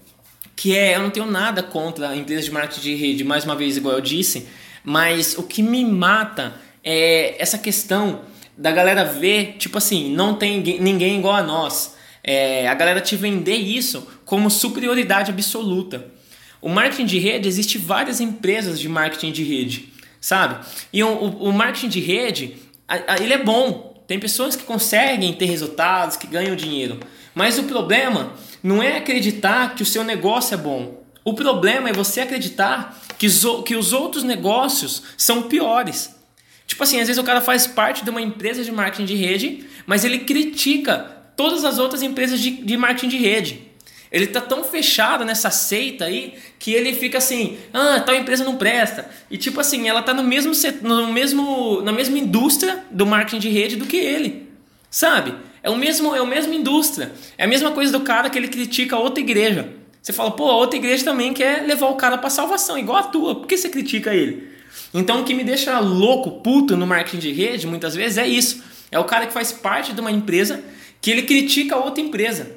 que 0.56 0.74
é, 0.74 0.96
eu 0.96 1.02
não 1.02 1.10
tenho 1.10 1.26
nada 1.26 1.62
contra 1.62 2.08
a 2.08 2.16
empresa 2.16 2.44
de 2.44 2.50
marketing 2.50 2.80
de 2.80 2.94
rede, 2.94 3.22
mais 3.22 3.44
uma 3.44 3.54
vez, 3.54 3.76
igual 3.76 3.96
eu 3.96 4.00
disse, 4.00 4.48
mas 4.82 5.36
o 5.36 5.42
que 5.42 5.62
me 5.62 5.84
mata 5.84 6.54
é 6.82 7.36
essa 7.38 7.58
questão 7.58 8.22
da 8.56 8.72
galera 8.72 9.04
ver, 9.04 9.56
tipo 9.58 9.76
assim, 9.76 10.10
não 10.10 10.36
tem 10.36 10.62
ninguém 10.80 11.18
igual 11.18 11.34
a 11.34 11.42
nós. 11.42 11.96
É, 12.24 12.66
a 12.66 12.72
galera 12.72 12.98
te 12.98 13.14
vender 13.14 13.56
isso 13.56 14.08
como 14.24 14.50
superioridade 14.50 15.30
absoluta. 15.30 16.06
O 16.62 16.68
marketing 16.70 17.04
de 17.04 17.18
rede, 17.18 17.46
existe 17.46 17.76
várias 17.76 18.22
empresas 18.22 18.80
de 18.80 18.88
marketing 18.88 19.32
de 19.32 19.44
rede, 19.44 19.92
sabe? 20.18 20.64
E 20.90 21.02
o, 21.02 21.08
o, 21.08 21.52
marketing 21.52 21.88
de 21.88 22.00
rede, 22.00 22.56
ele 23.20 23.34
é 23.34 23.38
bom. 23.38 24.02
Tem 24.06 24.18
pessoas 24.18 24.56
que 24.56 24.64
conseguem 24.64 25.32
ter 25.34 25.44
resultados, 25.44 26.16
que 26.16 26.26
ganham 26.26 26.56
dinheiro. 26.56 26.98
Mas 27.34 27.58
o 27.58 27.64
problema 27.64 28.32
não 28.62 28.82
é 28.82 28.96
acreditar 28.96 29.74
que 29.74 29.82
o 29.82 29.86
seu 29.86 30.04
negócio 30.04 30.54
é 30.54 30.56
bom. 30.56 31.02
O 31.24 31.34
problema 31.34 31.88
é 31.88 31.92
você 31.92 32.20
acreditar 32.20 32.98
que 33.18 33.26
os, 33.26 33.44
que 33.64 33.76
os 33.76 33.92
outros 33.92 34.24
negócios 34.24 35.02
são 35.16 35.42
piores. 35.42 36.14
Tipo 36.66 36.82
assim, 36.82 37.00
às 37.00 37.08
vezes 37.08 37.20
o 37.20 37.24
cara 37.24 37.40
faz 37.40 37.66
parte 37.66 38.04
de 38.04 38.10
uma 38.10 38.22
empresa 38.22 38.64
de 38.64 38.70
marketing 38.70 39.04
de 39.04 39.14
rede, 39.16 39.66
mas 39.86 40.04
ele 40.04 40.20
critica 40.20 40.98
todas 41.36 41.64
as 41.64 41.78
outras 41.78 42.02
empresas 42.02 42.40
de, 42.40 42.50
de 42.50 42.76
marketing 42.76 43.08
de 43.08 43.16
rede. 43.16 43.70
Ele 44.10 44.26
tá 44.26 44.40
tão 44.40 44.64
fechado 44.64 45.24
nessa 45.24 45.50
seita 45.50 46.06
aí 46.06 46.34
que 46.58 46.72
ele 46.72 46.92
fica 46.92 47.18
assim, 47.18 47.58
ah, 47.72 48.00
tal 48.00 48.14
empresa 48.14 48.44
não 48.44 48.56
presta. 48.56 49.08
E 49.30 49.38
tipo 49.38 49.60
assim, 49.60 49.88
ela 49.88 50.02
tá 50.02 50.12
no 50.12 50.24
mesmo, 50.24 50.52
no 50.82 51.12
mesmo 51.12 51.80
na 51.82 51.92
mesma 51.92 52.18
indústria 52.18 52.84
do 52.90 53.06
marketing 53.06 53.38
de 53.38 53.48
rede 53.48 53.76
do 53.76 53.86
que 53.86 53.96
ele. 53.96 54.48
Sabe? 54.90 55.34
É 55.62 55.70
o 55.70 55.76
mesmo 55.76 56.14
é 56.14 56.18
a 56.18 56.24
mesma 56.24 56.54
indústria. 56.54 57.12
É 57.36 57.44
a 57.44 57.48
mesma 57.48 57.70
coisa 57.72 57.92
do 57.92 58.00
cara 58.00 58.30
que 58.30 58.38
ele 58.38 58.48
critica 58.48 58.96
a 58.96 58.98
outra 58.98 59.20
igreja. 59.20 59.68
Você 60.02 60.12
fala, 60.12 60.30
pô, 60.30 60.48
a 60.48 60.56
outra 60.56 60.78
igreja 60.78 61.04
também 61.04 61.34
quer 61.34 61.62
levar 61.66 61.88
o 61.88 61.96
cara 61.96 62.16
para 62.16 62.30
salvação, 62.30 62.78
igual 62.78 62.98
a 62.98 63.02
tua. 63.02 63.34
Por 63.34 63.46
que 63.46 63.56
você 63.56 63.68
critica 63.68 64.14
ele? 64.14 64.48
Então 64.94 65.20
o 65.20 65.24
que 65.24 65.34
me 65.34 65.44
deixa 65.44 65.78
louco, 65.78 66.40
puto 66.42 66.76
no 66.76 66.86
marketing 66.86 67.18
de 67.18 67.32
rede, 67.32 67.66
muitas 67.66 67.94
vezes 67.94 68.16
é 68.16 68.26
isso. 68.26 68.62
É 68.90 68.98
o 68.98 69.04
cara 69.04 69.26
que 69.26 69.32
faz 69.32 69.52
parte 69.52 69.92
de 69.92 70.00
uma 70.00 70.10
empresa 70.10 70.62
que 71.00 71.10
ele 71.10 71.22
critica 71.22 71.76
a 71.76 71.84
outra 71.84 72.02
empresa. 72.02 72.50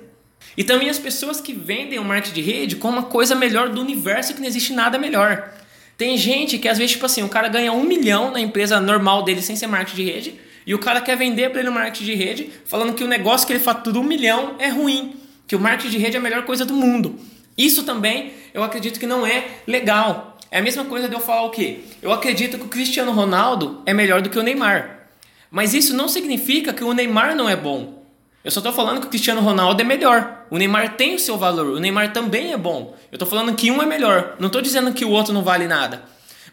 E 0.56 0.64
também 0.64 0.90
as 0.90 1.00
pessoas 1.00 1.42
que 1.42 1.54
vendem 1.54 2.00
o 2.00 2.04
marketing 2.04 2.34
de 2.34 2.42
rede 2.42 2.76
como 2.76 2.98
uma 2.98 3.04
coisa 3.04 3.36
melhor 3.36 3.70
do 3.70 3.82
universo 3.82 4.34
que 4.34 4.40
não 4.40 4.48
existe 4.48 4.74
nada 4.74 4.98
melhor. 4.98 5.52
Tem 5.98 6.18
gente 6.18 6.58
que 6.58 6.68
às 6.68 6.78
vezes, 6.78 6.94
tipo 6.94 7.06
assim, 7.06 7.24
o 7.24 7.30
cara 7.30 7.48
ganha 7.48 7.72
um 7.72 7.84
milhão 7.84 8.32
na 8.32 8.40
empresa 8.40 8.80
normal 8.80 9.24
dele 9.24 9.42
sem 9.42 9.56
ser 9.56 9.68
marketing 9.68 9.96
de 9.96 10.12
rede, 10.12 10.40
e 10.66 10.74
o 10.74 10.80
cara 10.80 11.02
quer 11.02 11.18
vender 11.18 11.50
para 11.50 11.60
ele 11.60 11.70
o 11.70 11.74
marketing 11.74 12.06
de 12.06 12.16
rede, 12.16 12.52
falando 12.66 12.94
que 12.94 13.04
o 13.04 13.08
negócio 13.08 13.46
que 13.46 13.54
ele 13.54 13.60
fatura 13.60 14.00
um 14.00 14.04
milhão 14.04 14.56
é 14.60 14.70
ruim, 14.70 15.16
que 15.48 15.56
o 15.56 15.60
marketing 15.60 15.90
de 15.90 15.98
rede 15.98 16.16
é 16.16 16.20
a 16.20 16.24
melhor 16.24 16.44
coisa 16.44 16.66
do 16.66 16.74
mundo. 16.74 17.20
Isso 17.58 17.84
também 17.84 18.34
eu 18.54 18.64
acredito 18.64 19.00
que 19.00 19.06
não 19.06 19.26
é 19.26 19.46
legal. 19.68 20.38
É 20.50 20.60
a 20.60 20.62
mesma 20.62 20.86
coisa 20.86 21.10
de 21.10 21.16
eu 21.16 21.20
falar 21.20 21.44
o 21.44 21.50
quê? 21.50 21.80
Eu 22.02 22.12
acredito 22.12 22.58
que 22.58 22.66
o 22.66 22.70
Cristiano 22.70 23.12
Ronaldo 23.12 23.82
é 23.86 23.94
melhor 23.94 24.22
do 24.22 24.30
que 24.30 24.38
o 24.38 24.44
Neymar. 24.44 25.08
Mas 25.50 25.74
isso 25.74 25.96
não 25.96 26.08
significa 26.08 26.74
que 26.74 26.84
o 26.84 26.94
Neymar 26.94 27.36
não 27.36 27.50
é 27.50 27.56
bom. 27.56 28.04
Eu 28.44 28.52
só 28.52 28.60
estou 28.60 28.74
falando 28.74 29.00
que 29.00 29.08
o 29.08 29.10
Cristiano 29.10 29.42
Ronaldo 29.42 29.82
é 29.82 29.86
melhor. 29.86 30.46
O 30.50 30.58
Neymar 30.58 30.96
tem 30.96 31.16
o 31.16 31.20
seu 31.20 31.38
valor. 31.38 31.68
O 31.68 31.80
Neymar 31.80 32.12
também 32.12 32.54
é 32.54 32.58
bom. 32.58 32.96
Eu 33.12 33.16
estou 33.16 33.28
falando 33.28 33.56
que 33.56 33.72
um 33.72 33.82
é 33.82 33.86
melhor. 33.86 34.36
Não 34.40 34.48
estou 34.48 34.62
dizendo 34.62 34.92
que 34.94 35.06
o 35.06 35.10
outro 35.10 35.34
não 35.34 35.44
vale 35.44 35.66
nada. 35.68 36.04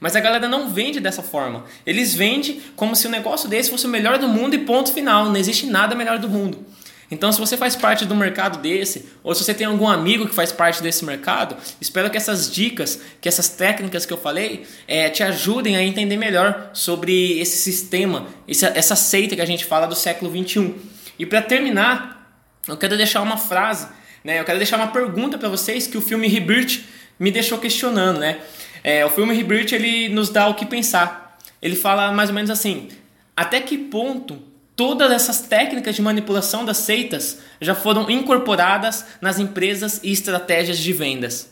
Mas 0.01 0.17
a 0.17 0.21
galera 0.21 0.49
não 0.49 0.71
vende 0.71 0.99
dessa 0.99 1.23
forma. 1.23 1.65
Eles 1.85 2.15
vendem 2.15 2.61
como 2.75 2.97
se 2.97 3.07
o 3.07 3.11
negócio 3.11 3.49
desse 3.49 3.71
fosse 3.71 3.87
o 3.87 3.89
melhor 3.89 4.19
do 4.19 4.27
mundo 4.27 4.55
e 4.55 4.59
ponto 4.59 4.93
final. 4.93 5.27
Não 5.27 5.37
existe 5.37 5.67
nada 5.67 5.95
melhor 5.95 6.19
do 6.19 6.29
mundo. 6.29 6.65
Então, 7.11 7.33
se 7.33 7.41
você 7.41 7.57
faz 7.57 7.75
parte 7.75 8.05
do 8.05 8.15
mercado 8.15 8.63
desse, 8.63 9.07
ou 9.23 9.35
se 9.35 9.43
você 9.43 9.53
tem 9.53 9.67
algum 9.67 9.89
amigo 9.89 10.29
que 10.29 10.35
faz 10.35 10.53
parte 10.53 10.81
desse 10.81 11.05
mercado, 11.05 11.57
espero 11.81 12.09
que 12.09 12.17
essas 12.17 12.51
dicas, 12.51 13.01
que 13.21 13.29
essas 13.29 13.49
técnicas 13.49 14.07
que 14.07 14.13
eu 14.13 14.17
falei, 14.17 14.65
é, 14.87 15.11
te 15.11 15.23
ajudem 15.25 15.77
a 15.77 15.83
entender 15.83 16.17
melhor 16.17 16.71
sobre 16.73 17.41
esse 17.41 17.59
sistema, 17.59 18.29
essa, 18.49 18.69
essa 18.77 18.95
seita 18.95 19.35
que 19.35 19.43
a 19.43 19.47
gente 19.47 19.65
fala 19.65 19.87
do 19.87 19.97
século 19.97 20.31
21. 20.31 20.79
E 21.19 21.27
para 21.27 21.43
terminar, 21.43 22.33
eu 22.69 22.77
quero 22.77 22.97
deixar 22.97 23.23
uma 23.23 23.37
frase, 23.37 23.89
né? 24.23 24.39
Eu 24.39 24.45
quero 24.45 24.59
deixar 24.59 24.77
uma 24.77 24.89
pergunta 24.89 25.37
para 25.37 25.49
vocês 25.49 25.89
que 25.89 25.99
o 25.99 26.01
filme 26.01 26.29
Rebirth 26.29 26.85
me 27.19 27.33
deixou 27.33 27.59
questionando, 27.59 28.21
né? 28.21 28.39
É, 28.83 29.05
o 29.05 29.11
filme 29.11 29.35
Rebirth 29.35 29.73
ele 29.73 30.09
nos 30.09 30.31
dá 30.31 30.49
o 30.49 30.55
que 30.55 30.67
pensar. 30.67 31.39
Ele 31.61 31.77
fala 31.77 32.13
mais 32.13 32.31
ou 32.31 32.35
menos 32.35 32.51
assim: 32.51 32.89
até 33.37 33.61
que 33.61 33.77
ponto 33.77 34.39
todas 34.75 35.13
essas 35.13 35.43
técnicas 35.43 35.95
de 35.95 36.03
manipulação 36.03 36.65
das 36.65 36.79
seitas 36.79 37.39
já 37.61 37.75
foram 37.75 38.11
incorporadas 38.11 39.05
nas 39.21 39.39
empresas 39.39 40.01
e 40.03 40.13
estratégias 40.13 40.79
de 40.79 40.93
vendas? 40.93 41.51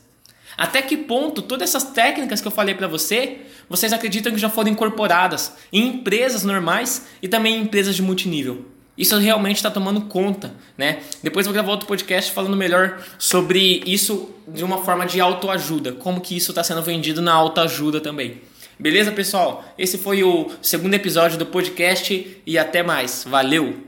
Até 0.56 0.82
que 0.82 0.96
ponto 0.96 1.40
todas 1.40 1.68
essas 1.68 1.84
técnicas 1.84 2.40
que 2.40 2.46
eu 2.48 2.52
falei 2.52 2.74
para 2.74 2.88
você, 2.88 3.38
vocês 3.68 3.92
acreditam 3.92 4.32
que 4.32 4.38
já 4.38 4.50
foram 4.50 4.70
incorporadas 4.70 5.52
em 5.72 5.86
empresas 5.86 6.42
normais 6.42 7.06
e 7.22 7.28
também 7.28 7.56
em 7.56 7.62
empresas 7.62 7.94
de 7.94 8.02
multinível? 8.02 8.66
Isso 8.98 9.16
realmente 9.16 9.56
está 9.56 9.70
tomando 9.70 10.00
conta, 10.02 10.52
né? 10.76 10.98
Depois 11.22 11.46
eu 11.46 11.52
vou 11.52 11.54
gravar 11.54 11.70
outro 11.70 11.86
podcast 11.86 12.32
falando 12.32 12.56
melhor 12.56 13.00
sobre 13.16 13.80
isso 13.86 14.34
de 14.48 14.64
uma 14.64 14.78
forma 14.78 15.06
de 15.06 15.20
autoajuda, 15.20 15.92
como 15.92 16.20
que 16.20 16.36
isso 16.36 16.50
está 16.50 16.64
sendo 16.64 16.82
vendido 16.82 17.22
na 17.22 17.32
autoajuda 17.32 18.00
também. 18.00 18.42
Beleza, 18.78 19.12
pessoal? 19.12 19.64
Esse 19.78 19.98
foi 19.98 20.22
o 20.24 20.50
segundo 20.60 20.94
episódio 20.94 21.38
do 21.38 21.46
podcast 21.46 22.42
e 22.44 22.58
até 22.58 22.82
mais. 22.82 23.24
Valeu! 23.28 23.87